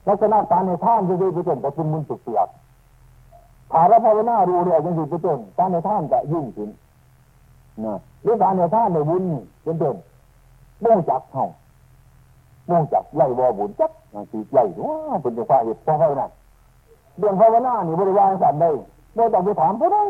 [0.07, 2.39] ลักษณะการในท่านจะเป็นต้นก็เป็นบุญสุดเสีย
[3.71, 6.69] ถ้าเราภาวนารู้เรื่องจังสีเป็นต้นการในท่านจะยุ่งขึ้น
[7.85, 7.93] นะ
[8.23, 9.23] หรือการในท่านในบุญ
[9.63, 9.95] เป็นต้น
[10.83, 11.47] ม่งจักเท่า
[12.69, 16.29] ม่งจักไล่วอบุญจักนั่นคือไล่ว่าเป็นจังหวะเหตุเพราะเท่านั้น
[17.19, 18.69] เรื่องภาวนานี่บริวารสั่นได้
[19.15, 20.03] เราต้องไปถามเขาได้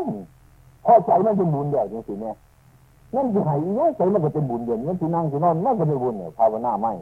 [0.84, 2.36] พอใจมันเป็นบุญเดียวจริงๆเนี่ย
[3.14, 6.92] นั่นคือไห้เนี่ยใจมันก็เป็นบุญเดียวนั่นคือนั่งคือนอนมันก็เป็นบุญเนี่ยภาวนาไม่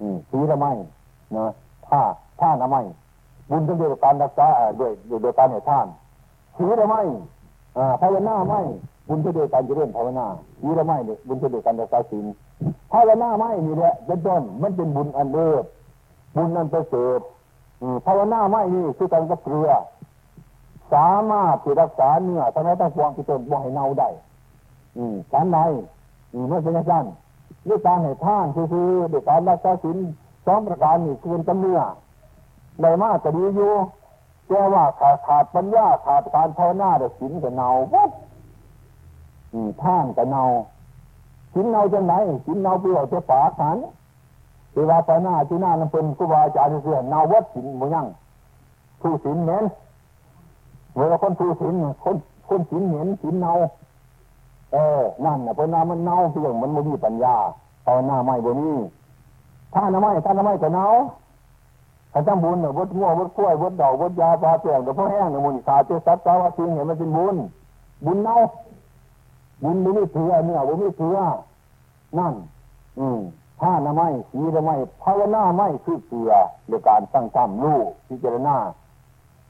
[0.00, 0.72] อืมศีลไม่
[1.36, 1.46] นะ
[1.86, 2.00] ผ้า
[2.40, 2.80] ผ้าละไม่
[3.50, 4.48] บุญต้องด้วยการรักษา
[4.80, 4.92] ด้วย
[5.24, 5.86] ด้วยการให้ท่าน
[6.56, 7.00] ศีลไม่
[7.76, 8.60] อ่าภาวนาไม่
[9.08, 10.26] บุญจะด้วยการเจริญภาวนา
[10.60, 12.26] ศีลไม่เนี่ยบุญจะด้วยการรักษาศีล
[12.92, 15.64] ภาวนาไม่นี่แหละเป็นต้นมันเป็นบุญอันเลิศ
[16.36, 17.20] บุญอันประเสริฐ
[18.06, 19.70] ภาวนาไม่นี่คือการกับเกลือ
[20.92, 24.08] สามารถที่รักษาเนื้อทั้งนั้นทั้งปวงที่ตนบ่ให้เน่าได้
[24.96, 25.58] อืมฉันใด
[26.32, 27.06] อืมไม่เป็นอย่างนั้น
[27.68, 28.64] ด้วยการให้ท่านคือ
[29.12, 29.96] ด้วยการรักษาศีล
[30.46, 31.80] สองประการนี่คือเป็นจำเนื้อ
[32.80, 33.72] ในมากก็ดีอยู่
[34.46, 38.10] แต่ว่าขาดขาดปัญญาขาดการภาวนาเด็กศีลก็เน่าวัด
[39.52, 40.44] อืมท่านก็เน่า
[41.52, 42.14] ศีลเน่าจังไหน
[42.44, 43.76] ศีลเน่าเปรี้ยวจะฝาขัน
[44.72, 48.06] ที่ว่าไปหน้าที่หน้านั่นเป็นครูบาอาจารย์เสื่อเนาวัดศีลบ่ยัง
[49.00, 49.64] ผู้ศีลเหม็น
[50.96, 51.74] เวลาคนผู้ศีล
[52.04, 52.16] คน
[52.48, 53.52] คนศีลเหม็นศีลเนา
[54.72, 57.36] เออนั่นนะเพราะน้ามันเน่าเพียงมันไม่มีปัญญา
[57.84, 58.72] ภาวนาไม่บ่มี
[59.74, 60.86] ถ้าน้ำไม่ถ้าน้ำไม่ก็เน่า
[62.16, 67.36] ถ้าจำบุญเนี่ยวัดงัววัดกล้วยวัดดอกวัดยาปลาเปลี่ยนเดี๋ยวพ่อแห้งเนี่ยมันขาดเจ้าสัตว์สาวสิ่งเห็นมันเป็นบุญ
[68.04, 68.36] บุญเน่า
[69.62, 71.18] บุญไม่มีเถื่อเนี่ยบุญไม่เถื่อ
[72.18, 72.34] นั่น
[72.98, 73.18] อืม
[73.60, 76.32] ถ้านาไม่สีละไม่ภาวนาไม่คือเกลือ
[76.66, 78.56] โดยการตั้งจำรู้พิจารณา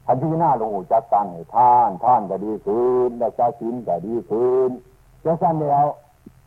[0.05, 4.69] ทันทีหน้าลงหูจักการให้ท่านท่านก็ดีขึ้นแล้วจะศีลก็ดีขึ้น
[5.23, 5.85] จะสั้นแล้ว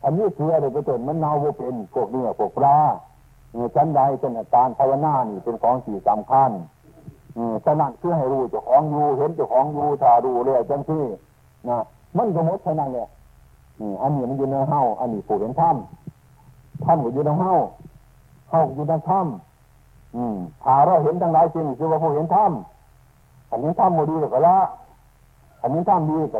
[0.03, 2.77] อันนี้เกลือโดยเป็นมันเน่าเป็นพวกเนื้อพวกปลา
[3.75, 6.51] ชั้นใดเป็นการภาวนานี่เป็นของสี่สำคัญ
[7.65, 11.03] ฉะนั้นเพื่อให้รู้เจ้าของอยู่เห็นเจ้าของอยู่ถ้ารู้เลยจังที่
[11.69, 11.77] นะ
[12.17, 13.07] มันก็มดเท่านั้นเนี่ย
[14.01, 15.75] อันนี้มันอยู่ในเฮาอันนี้ผู้เห็นธรรม
[16.85, 17.53] ท่านก็อยู่ในเฮา
[18.49, 22.51] เฮาอยู่ในถ้ำอืมถ้าเราเห็นทั้งหลายจริงคือว่าผู้เห็นธรรม
[23.49, 24.57] อันนี้ธรรมโมดีก็ละ
[25.61, 26.39] อันนี้ธรรมดีก็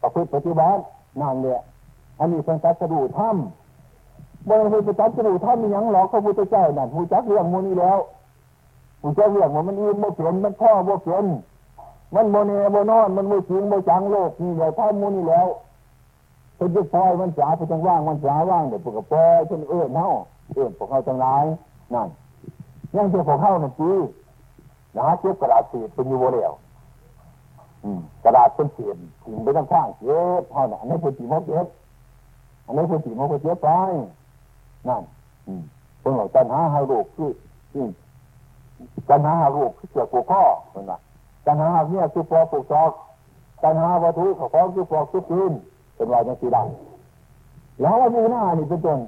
[0.00, 0.80] ประพฤติปฏิบัติ
[1.20, 1.60] นั่นเนี่ย
[2.18, 3.36] อันนี้เป็นตัดสรุธรรม
[4.48, 7.98] บางทีไปตัดสรุธรรมมีย่างหลอกพระพุทธเจ้านั่นผู้จักเรื่องมูนี้แล้ว
[9.02, 11.24] ผู้จักเรื่องมันมันอิ่มมันเปลี่ยนมันพ่อบ่เปลี่ยน
[12.14, 15.48] มันโมเนโมนอนมันโมจริงโมจังโลกนี่เดี๋ยวท่านมูนี่แล้ว
[16.56, 20.08] เพิ่นจะปล่อยมันสาไปจังว่างมันสาว่างเดี๋ยวพวกก็ปล่อยจนเอื้อนเฮา
[20.54, 21.26] เอื้อนพวกเขาจังไร
[21.94, 22.08] นั่น
[22.94, 23.90] ยังเจ้าพวกเขานั่นจี
[24.96, 26.52] นะฮะเจ็บกระดาษสีเป็นอยู่โบเลียว
[28.24, 28.92] กระดาษเป็นเสีย
[29.22, 31.66] ถิ่งไปทั้งข้างเจ็บเท่านั้นอันนี้เป็นสีมกเจ็บ
[32.66, 33.68] อันนี้เป็นสีมกเจ็บไป
[34.90, 35.02] นั่น
[36.00, 37.30] เป็นหลักปัญหาหาโรคคือ
[39.10, 40.98] ปัญหาหาโรคคือเกี่ยวกับข้อเป็นว่า
[41.46, 42.90] ปัญหาเนี่ยคือปอปลูกซอก
[43.64, 45.52] ปัญหาวัตถุของเขาคือปอกคือปืน
[45.94, 48.98] เป็นว่าอย่างสีดำแล้วว่ามีหน้านี่เป็นต้น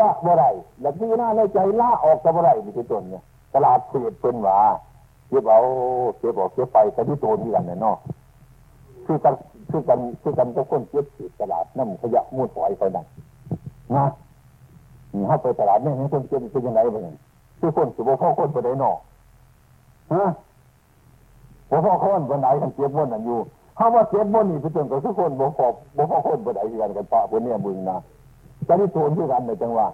[0.00, 0.44] ละบ่ไร
[0.80, 3.22] แล้วมีหน้าในใจละออกกับบ่ไรนี่เป็นต้นเนี่ย
[3.54, 4.58] ตลาดเสียเป็นว่า
[5.28, 5.60] เก็บเอา
[6.18, 7.96] เก็บออกเก็บไปกันที่ตัวนี่กันเนี่ยเนาะ
[9.06, 9.34] คือกัน
[9.70, 13.06] คือกันคือกันก็คนเก็บสีตลาดน้ำขยะมูดปล่อยไปนั่น
[13.94, 14.04] นะ
[15.28, 17.16] เข้าไปตลาดเนี่ยคนเก็บเป็นยังไงบ้าง
[17.60, 18.98] คือคนสุบพ่อคนไปได้นอก
[20.12, 20.24] ฮะ
[21.70, 23.38] บ่พ่อคนไปไหนกันเก็บวนนั่นอยู่
[23.78, 27.96] ถ้าว่าเก็บวนนี่เป็นต้นก็คือคนบ่พอบ่พ่อคนไปไหนกันกันปะคนเนี่ยมึงนะ
[28.64, 29.86] แต่นี่ตัวที่กันในจังหวะ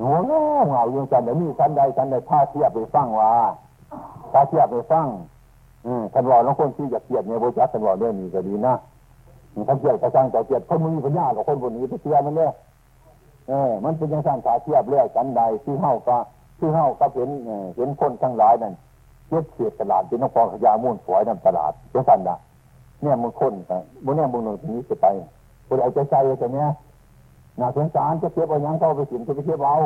[0.00, 3.30] หัวเงาเงาอยู่กันแต่มีกันใดกันใดท่าเทียบไปฟังว่า
[4.32, 5.06] ตาเทียบไปฟัง
[5.86, 8.74] อืมท่านว่าน้องคนที่อยากเกียดเนี่ยโบจักท่านว่าเรื่องนี้ก็ดีนะ
[9.68, 12.50] ท่านเกียดกระชังต่อเกียดคนมีปัญญากับคนคนนี้ไปเทียบมันเนี่ย
[13.48, 16.16] เออมันเป็นยังสั่งตาเทียบเรื่อยกันใดที่เฮาก็
[16.58, 17.30] ที่เฮาก็เห็น
[17.76, 18.74] เห็นคนทั้งหลายนั่น
[19.28, 22.38] เก็บเศษตลาดเป็นน้องฟอขยามุ่นฝอยน้ำตลาดจังสั่นนะ
[23.02, 23.54] เนี่ยมึงคน
[24.04, 25.06] บุเนี่ยมึงหนึ่งทีนี้จะไป
[25.68, 26.68] บุเอาใจใจจะเนี้ย
[27.60, 29.76] น่าสงสารจะเก็บเอายังเข้าไปสินจะไปเก็บเอา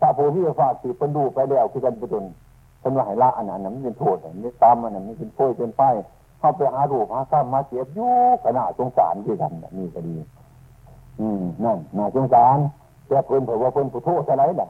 [0.00, 2.24] ถ้าผู้ที่ฝากสิเป็นดูไปแล้วคือกันประตุน
[2.80, 5.80] เป็นว่าให้ละอันนั้นมันเป็นโทษอันนี้ตามอันนั้นมันเป็นโป้ยเป็นไฟ
[6.38, 8.12] เข้าไปหาดูหาข้ามมาเจ็บยุ่
[8.44, 10.14] ขนาดสงสารด้วยกันนี่ก็ดี
[11.20, 12.58] อืมนั่นน่าสงสาร
[13.08, 14.68] แต่เพิ่นเผยว่าเพิ่นผู้โทษอะไรน่ะ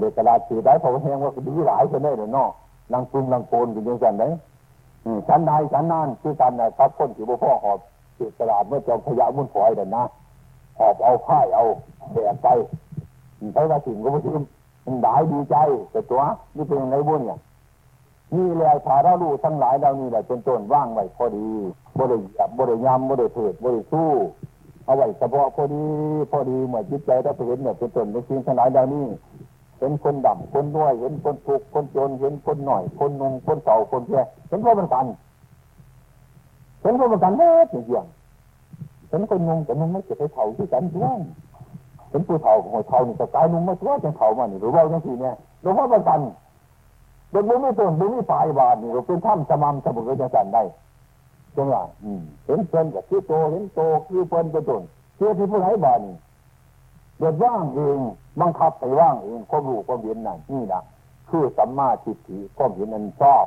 [0.00, 2.48] เด็กกระดาษสีได้เพราะว่าแหงว่าดีหลายคนได้เลยเนาะ
[2.92, 4.24] ลังปุงลังโกนกันยังกันไหน
[5.28, 7.78] ชั้นใดชั้นนั่นคือกันนะครับคนที่บ่พ่อหอบ
[8.16, 10.04] เศษกระดาษเมื่อจอมขยะมุ่นฝอยเดินนะ
[10.78, 11.64] หอบเอาผ้าเอา
[12.12, 12.48] แบกไป
[13.52, 14.30] ใช้ว่าสิ่งก็ไม่ใช่
[14.86, 15.56] มันได้ดีใจ
[15.90, 16.22] แต่ตัว
[16.56, 17.38] นี่เป็นยังไงบุญเนี่ย
[18.36, 21.46] นี่แหละถ้าเรารู้ทั้งหลายเรานี่แหละเป็นต้นว่างไว้พอดี
[21.98, 24.10] บริยบบริยำบริเถิดบริสู้
[24.88, 25.84] เอาไว้เฉพาะพอดี
[26.30, 29.06] พอดีเหมือนจิตใจเราเห็นเนี่ยเป็นต้นเป็นสิ่งทั้งหลายเรานี่
[29.78, 35.06] เห็นคนดำคนน้อยเห็นคนทุกคนจนเห็นคนหน่อย คนนุ่มคนเก่าคนแก่เห็นพวกมันกัน
[36.82, 41.18] เห็นพวกมันกันแม่จริงๆเห็นคนนุ่มกับนุ่มไม่เก็บไปเผาที่กันด้วย
[42.10, 46.20] เห็นผู้เฒ่าของเฒ่านี่ก็กายนุ่มมาตัวจังเฒ่ามานี่หรือว่าจังสี่เนี่ยหลวงพ่อประกัน
[47.30, 50.62] เด็กบุญไม่ต้นบุญไม่ปลายบาทนี่เราเป็นถ้ำสม่ำเสมอจะสั่นได้
[51.58, 51.82] จังหวะ
[52.46, 54.82] เห็นเพิ่นกับคือโตเห็นโตคือเพิ่นเป็นต้น
[55.16, 56.16] เชื่อที่ผู้ไหนบาทนี่
[57.18, 57.98] เดือดว่างเอง
[58.40, 60.82] บังคับไปว่างเองความรู้ความเห็นนั่นนี่นะ
[61.30, 63.46] คือสัมมาทิฏฐิความเห็นอันชอบ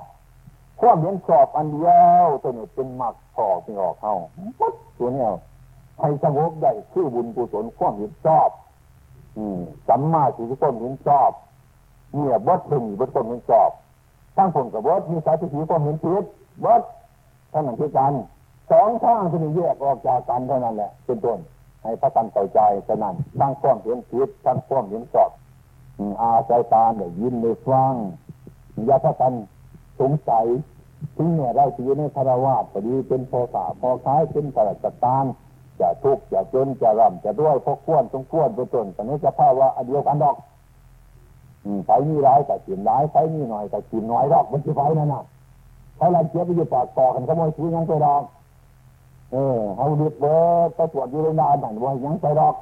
[0.82, 1.90] ความเห็นชอบอันเดีย
[2.26, 4.14] วตัวนี้เป็นมรรคพอเป็นออกเข้า
[4.98, 5.30] ตัวเนี้ย
[6.00, 8.50] ให้สงบได้คือบุญกุศลความเห็นชอบ
[9.38, 11.32] อืมสัมมาทิฏฐิความเห็นชอบ
[12.14, 13.70] เนี่ยบดถึงบดความเห็นชอบ
[14.36, 16.24] ทั้งผลกับบดมีสายทิฏฐิความเห็นผิด
[16.66, 16.82] บด
[17.52, 18.14] ท่านหนึ่งคือกัน
[18.72, 21.40] สองทางที่แยกออกจากกันเท่านั้นแหละเป็นต้น
[21.84, 25.32] ให้พระกันต่อใจฉะนั้นตั้งความเห็นผิดตั้งความเห็นชอบ
[26.22, 27.94] อาศัยตาเนี่ยยินในฟัง
[28.86, 29.34] อย่าพระกัน
[30.00, 30.46] สงสัย
[31.18, 35.26] ถึงเนี่ยเราถือในคารวาสพอดีเป็นพอสาพอคล้ายเป็นกระจัดตาน
[35.80, 40.36] จะทุกข์จะจนจะร่ำจะด้วยพกขวนต้องขวนเป็นต้นต่นี้จะภาวะเดียวกันดอก
[41.86, 45.24] ไฟนี่ร้ายแต่กินร้ายไฟนี่หน่อยแต่กินน้อยดอกมันจะไฟนั่นน่ะ
[46.02, 48.24] ไฟเราเจี๊ยบไปอยู่ปากต่อกันขโมยซื้อยังไปดอก
[49.32, 50.36] เออเขาเรียกว่า
[50.76, 52.56] ไปตรวจอยู่ในนานหนังว่ายังไปดอก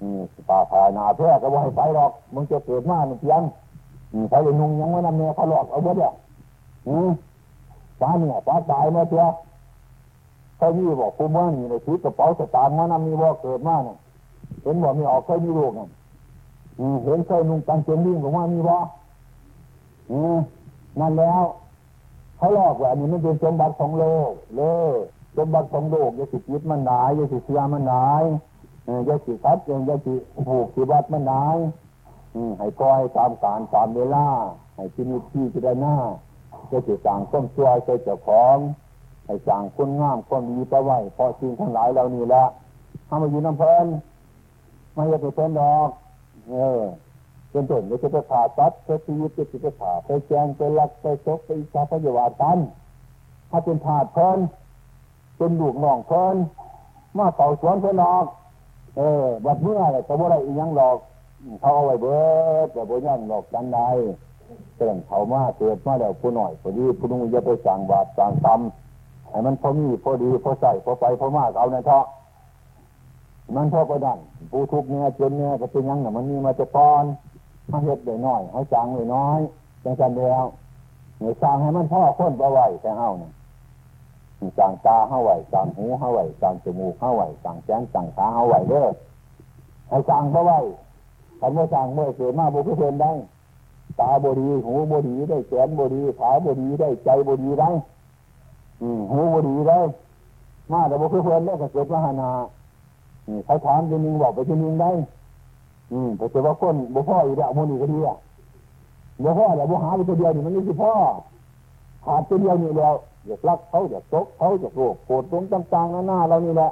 [0.00, 3.42] อืมป่าผานาเพื่อก็ว่าให้ไปดอก มึงจะเกิดมาหนึ่งเพียง
[4.30, 6.12] ไปเลยนุ่งยังไม่นำเนี่ยเขาหลอกเอาเบดเนี่ย
[6.88, 7.10] อืม
[8.00, 9.32] ป้าเนี่ยป้าตายมาเถอะ
[10.56, 13.96] เขามีบอกคุณว่านี่ในชีวิตกระเป๋าสตางค์มานำมีว่าเกิดมาเนี่ย
[14.62, 15.88] เห็นบอกมีออกเคยมีลูกเนี่ย
[17.04, 18.78] เห็นเคยนุ่งตังเกงดิ้งของว่ามีว่า
[20.10, 20.38] อืม
[21.00, 21.42] นั่นแล้ว
[22.42, 24.62] เขาหลอกว่าอันนี้ไม่เป็นสมบัติของโลกเล
[24.92, 24.96] ย
[25.36, 28.22] สมบัติของโลกอย่าสิจิตมันหนายอย่าสิเสียมันหนาย
[29.06, 30.14] อย่าสิคัดอย่าสิ
[30.48, 31.56] ผูกสิบัดมันหนาย
[32.58, 34.26] ให้ปล่อยตามการตามเวลา
[34.76, 35.96] ให้ที่นี่ที่จะได้หน้า
[36.70, 38.56] จะสิสั่งต้มช่วยใจเจ้าของ
[39.26, 42.44] ให้สั่งคนงามคนดีไปไหวพอสิ่งทั้งหลายเหล่านี้ละ
[43.08, 43.86] ทำมาอยู่น้ำเพลิน
[44.94, 45.88] ไม่จะไปเป็นดอก
[46.50, 46.82] เออ
[47.52, 52.58] เป็นต้นจะไปขาตัดไปตีจะไปขาไปแจงไปลักไปชกไปอิจฉาพยาบาทกัน
[53.50, 54.38] ถ้าเป็นถาดเพลิน
[55.36, 56.36] เป็นลูกน้องเพลิน
[57.18, 58.26] มาเป่าสวนเพลินออก
[58.96, 60.98] เออบัดเมื่อไรแต่ว่าไรอีกยังหลอก
[61.60, 62.18] เขาเอาไว้เบิ
[62.64, 63.80] ดแต่บ่ยังหลอกกันใด
[64.76, 68.60] เกิดเขามาเกิดมาแล้วผู้หน่อยพอดีผู้นุ่งจะไปสั่งบาปสั่งกรรม
[69.28, 72.04] ให้มันพอมีพอดีพอใส่พอไปพอมากเอาในเถาะ
[73.56, 74.18] มันพอประดัน
[74.50, 77.04] ผู้ทุกเนี่ยจนเนี่ยก็เป็นยังเนี่ยมันมีมาจะปอน
[77.70, 79.40] มาเห็ดเดี๋ยน้อยให้จางเลยน้อย
[79.84, 80.44] จังกันเดียว
[81.18, 83.32] เนี่ยสร้างให้มันพ่อค้นประไว้แต่เฮาเนี่ย
[84.58, 88.86] สร้างตาเฮาไหวสร้างหูเฮาไหวสร้างจมูกเฮาไหวสร้างแขนสร้างขาเฮาไหวเด้อ
[89.88, 90.58] ให้สร้างประไว้
[91.40, 93.12] คำว่าสร้างเมื่อเกิดมาบุคคลได้
[94.00, 97.68] ตาบ่ดีหูบ่ดีได้แขนบ่ดีขาบ่ดีได้ใจบ่ดีได้
[98.82, 99.78] อืมหูบ่ดีได้
[100.72, 102.30] มาแต่บุคคลได้ก็เกิดมาหานา
[103.44, 104.90] เขาถามจะนึงบอกไปจะนึงได้
[105.92, 108.16] อืมแต่ว่าคนบุพ่ออยู่แล้วมันนี่ก็ดีอะ
[109.22, 110.92] บุพ่อแต่บุหาไปตัวเดียวนี่มันไม่ใช่พ่อ
[112.04, 112.94] ขาดตัวเดียวนี่แล้ว
[113.26, 116.70] อยากรักเขาอยากตกเขาอยากโกรธโกรธตรงต่างๆหน้าเรานี่แหละ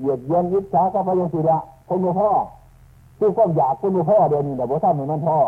[0.00, 1.58] เหยียดเยียนยิบช้าก็ไปยังสุดละ
[1.88, 2.30] คนบุพ่อ
[3.18, 5.38] คือความอยากคนบุพ่อเดียวนี่แต่บุท่านเหมือนมันพ่อ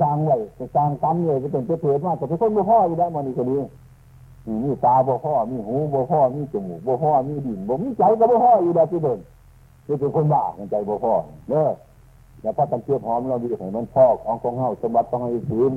[0.00, 0.36] สร้างไว้
[0.74, 3.56] สร้างกรรมเลยจะเป็นเกิดมาแต่เป็นคนบุพ่ออยู่แล้วมันนี่ก็ดี
[4.64, 9.18] มีตาบุพ่อมีหูบุพ่อมีจมูกบุพ่อมีดินบุมีใจก็บุพ่ออยู่แล้วที่เดิน
[9.86, 11.14] นี่เป็นคนบ้าใจบุพ่อ
[11.50, 11.70] เนอะ
[12.42, 15.72] อย่าพักกันเชื่อพร้อมเราดีให้มันพ่อของของเฮาสมบัติต้องให้ถืน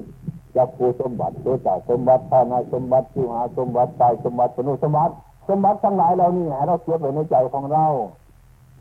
[0.56, 5.14] จักภูสมบัติตัวจ่าสมบัติภายในสมบัติจิวหาสมบัติตายสมบัติปนุสมบัติ
[5.48, 7.86] สมบัติทั้งหลายเรานี่ให้เราเก็บไว้ในใจของเรา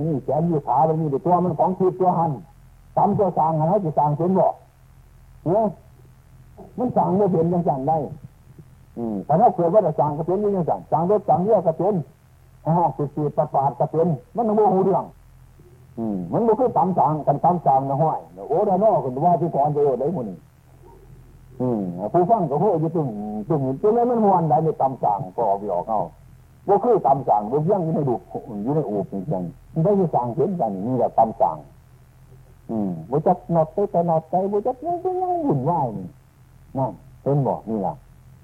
[0.01, 2.33] นี่แขนมีขามันมีตัวมันของทิพตัวหัน
[2.97, 4.49] ทำตัวสร้างให้จะสางเป็นบ่
[5.47, 5.65] เนี่ย
[6.79, 7.99] มันสางไม่เป็นยังสั่งได้
[8.99, 11.95] อืมแต่ถ้าเกิดว่าจะสร้างก็เป็นยังสั่งสร้างรถสร้างเรือก็เป็น
[12.67, 15.05] อ่าสุดๆประปาดก็เป็นมันต้องโมโหเรื่อง
[16.33, 18.19] มันไม่คือตำสางกันตำสางนะห้อย
[18.49, 20.39] โอ้ดานอคนว่าที่ก่อนจะโอ้ได้หมดนี่
[21.61, 21.81] อืม
[22.13, 23.09] ผู้ฟังก็พูดอยู่ตึง
[23.49, 26.01] ตึงตึงแล้วมันมวนได้ในตำสางก็ออกไปออกเอา
[26.69, 28.17] ว่าคือตำสางว่ายังอยู่ในดุ
[28.63, 31.57] อยู่ในอูบจริงๆได้ที่สางเห็นกันนี่แหละตำสาง
[32.71, 36.07] อืมบุจักนอดไปแต่นอดใจบุจักยังยังหุ่นไหวนี่
[36.77, 36.93] นั่น
[37.23, 37.95] เป็นบอกนี่ละ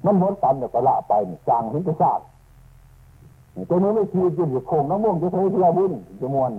[0.04, 2.20] มันหมดตำแต่ก็ละไปนี่สางเห็นจะทราบ
[3.68, 6.52] ตัวนี้ไม่ทีจิตอยู่โคงน้ำม่วงจะโทเทียบุญจะมวน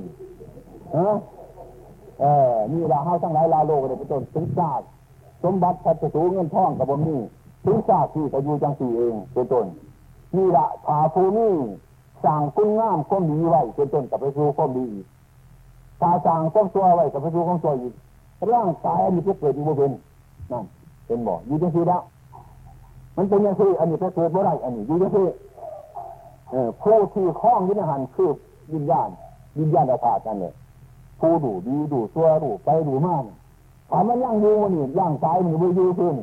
[0.93, 1.15] เออ
[2.19, 4.81] เออนี่ละเฮาทั้งหลายลาโลกเลยเป็นต้นถึงศาส
[5.43, 7.19] สมบัติพัฒสูเงินทองกับผมนี่
[7.65, 9.65] ถึงศาสตร์ที่ก็อยู่จังสี่เองเป็นต้น
[10.35, 11.53] นี่ละผาภูนี่
[12.23, 14.87] สั่งคุณงามก้มดีไว้เป็นต้นกับไปสู่ก้มดี
[16.01, 17.93] ตาสั่งก้มตัวไว้กับไปสู่ก้มตัวอีก
[18.51, 19.91] ร่างกายอันนี้ก็เกิดอยู่บนเป็น
[20.51, 20.65] นั่น
[21.07, 22.01] เป็นบ่อยู่จังสี่แล้ว
[23.17, 25.25] มันเป็นยังไงอันนี้ก็เกิดบ่ได้อันนี้อยู่จังสี่
[26.81, 28.31] ผู้ที่คล้องยินหันคือ
[28.73, 29.09] วิญญาณ
[29.59, 30.53] วิญญาณอาภากันเนี่ย
[31.23, 33.23] ผู้ดูดีดูตัวดูไปดูมาก
[33.89, 36.15] ถามมันย่างยูนี่ย่างตายมันไม่ยูขึ้น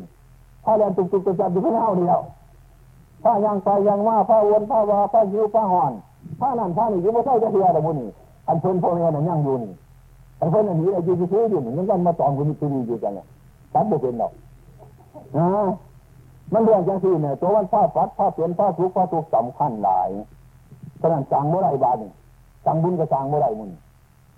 [0.65, 2.21] ถ้าเรียนตุกตุกจะจับอยู่ข้างเท้าเดียว
[3.25, 5.93] ถ้าย่างไปย่างว่าผ้าวนผ้าวาผ้ายิวผ้าห่อน
[6.41, 8.09] ผ้านั่นผ้านี่ยังไม่ใช่จะเทียแต่บุนี่
[8.49, 9.73] อันเพิ่นพ่อแม่นั่นย่างยูนี่
[10.41, 13.27] อันเพิ่นอันนี้อายุจะซื้ออยู่นี่ยังกันมาตอนกุนี่ตีอยู่กันเนี่ย
[13.75, 14.33] ตัดบุเป็นหรอก
[15.37, 15.47] นะ
[16.53, 20.09] มันเรื่องจังสี่เนี่ยตัววันผ้าฟัดผ้าเปลี่ยนผ้าทุกผ้าทุกสำคัญหลาย
[21.01, 22.11] ขนาดจังเมื่อไรบาทนี่
[22.67, 23.71] จังบุญก็จังเมื่อไรมึง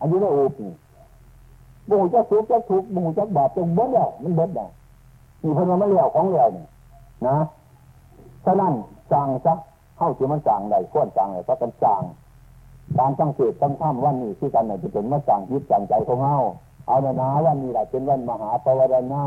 [0.02, 0.66] อันนี้ได้โอปี
[1.88, 4.70] บุญจะทุกจะทุกบุญจะบาปจะเบิดแล้วมันเบิดแล้ว
[5.42, 6.64] มีพิ่นมาไม่เลี้ยวของเลี้ยวนี่
[7.26, 7.36] นะ
[8.44, 8.72] ฉะนั้น
[9.12, 9.54] จังซะ
[9.96, 12.02] เข้าที่มันจังใดข้อนจังเลยก็กันจัง
[12.98, 16.36] การตั้งเกตตั้งท่ามวันนี้ที่กันเนี่ยจะเป็นมาจังยึดจังใจของเฮา
[16.86, 19.24] เอาเนาวันนี้แหละเป็นวันมหาปวารณา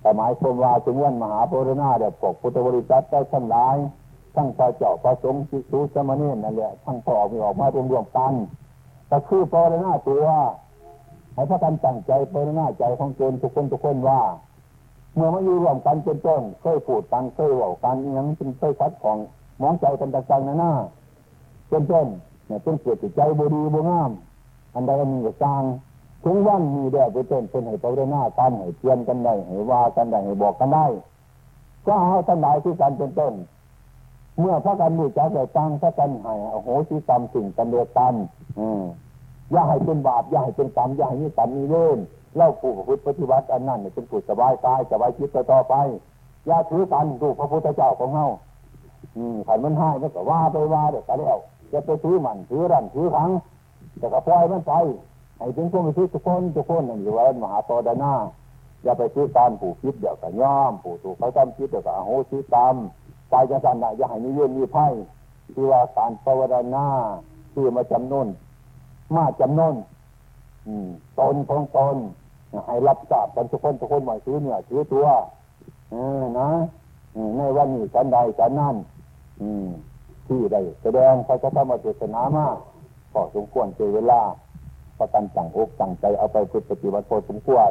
[0.00, 3.76] แต่หมายความว่าถึงวันมหาปวารณาเดี๋ยวปกพุทธบริษัทได้ทั้งหลาย
[4.34, 8.32] ทั้งพระเจ้าพระสงฆ์สิสุสมณีนั่นแหละทั้งพ่อมีออกมารวมรวมกัน
[9.08, 10.26] แต่คือปรณาตัว
[11.34, 14.20] ให้พระกันตั้งใจปรณาใจของตนทุกคนทุกคนว่า
[15.14, 19.18] เมื่อมาอยู่รวมกันเป็นต้นเคยพูดกันเคยว่ากันยังเป็นเคยคัดของ
[19.60, 20.72] มองใจกันต่างๆนั่นน่ะ
[21.68, 22.06] เป็นต้น
[22.46, 24.10] เนี่ยเป็นเกิดใจบดีบงาม
[24.74, 25.62] อันใดมีก็สร้าง
[26.24, 30.86] ถึงวันมีแดดเป็นต้นเป็นให้ปรณากันให้เตือนกันได้ให้ว่ากันได้ให้บอกกันได้
[31.86, 33.34] ก็เอาท่านใดที่กันเป็นต้น
[34.38, 38.14] เมื่อพระกันมีจักเลยตั้งพระกันให้โอ้โหสิกรรมสิ่งกันเดียวกัน
[39.52, 41.98] อย่าให้เป็นบาปอย่าให้เป็นกรรมอย่าให้มีกรรมมีเล่น
[42.36, 45.74] เล่าผู้พุทธปฏิบัติอันนั้นเป็นผู้สบายกายสบายจิตต่อไป
[46.46, 48.26] อย่าถือกันดูพระพุทธเจ้าของเฮา
[49.16, 51.36] อืมขันมันให้ก็ว่าไปว่าเดี๋ยวก็แล้ว
[51.72, 53.30] จะไปถือมันถือรันถือขัง
[53.98, 54.72] แต่ก็ปล่อยมันไป
[55.38, 58.12] ให้ถึงคนไปถือทุกคนทุกคนนั่นอยู่ว่ามหาตอดานา
[58.82, 62.76] อย่าไปถือการผูกคิดเดี๋ยวก็ย่อมผูกถูกเขาทำคิดเดี๋ยวก็โหสิกรรม
[63.32, 64.86] ตายจะสันได้อย่าให้มีเยื่อมีไพ่
[65.54, 66.40] ที่ว่าการภาว
[66.74, 66.86] นา
[67.52, 68.28] คือมาจำนน
[69.14, 69.74] มาจำนน
[71.18, 71.96] ตนของตน
[72.66, 75.06] ให้รับทราบกันทุกคนทุกคนว่าถือเนี่ยถือตัว
[75.90, 75.94] เอ
[76.38, 76.48] นะ
[77.36, 78.76] ในวันนี้กันใดกันนั่น
[80.26, 82.46] ที่ใดแสดงพระธรรมเทศนามา
[83.12, 84.20] พอสมควรเจเวลา
[84.98, 87.70] ประกันจังอกจังใจเอาไปพุทธปฏิบัติพอสมควร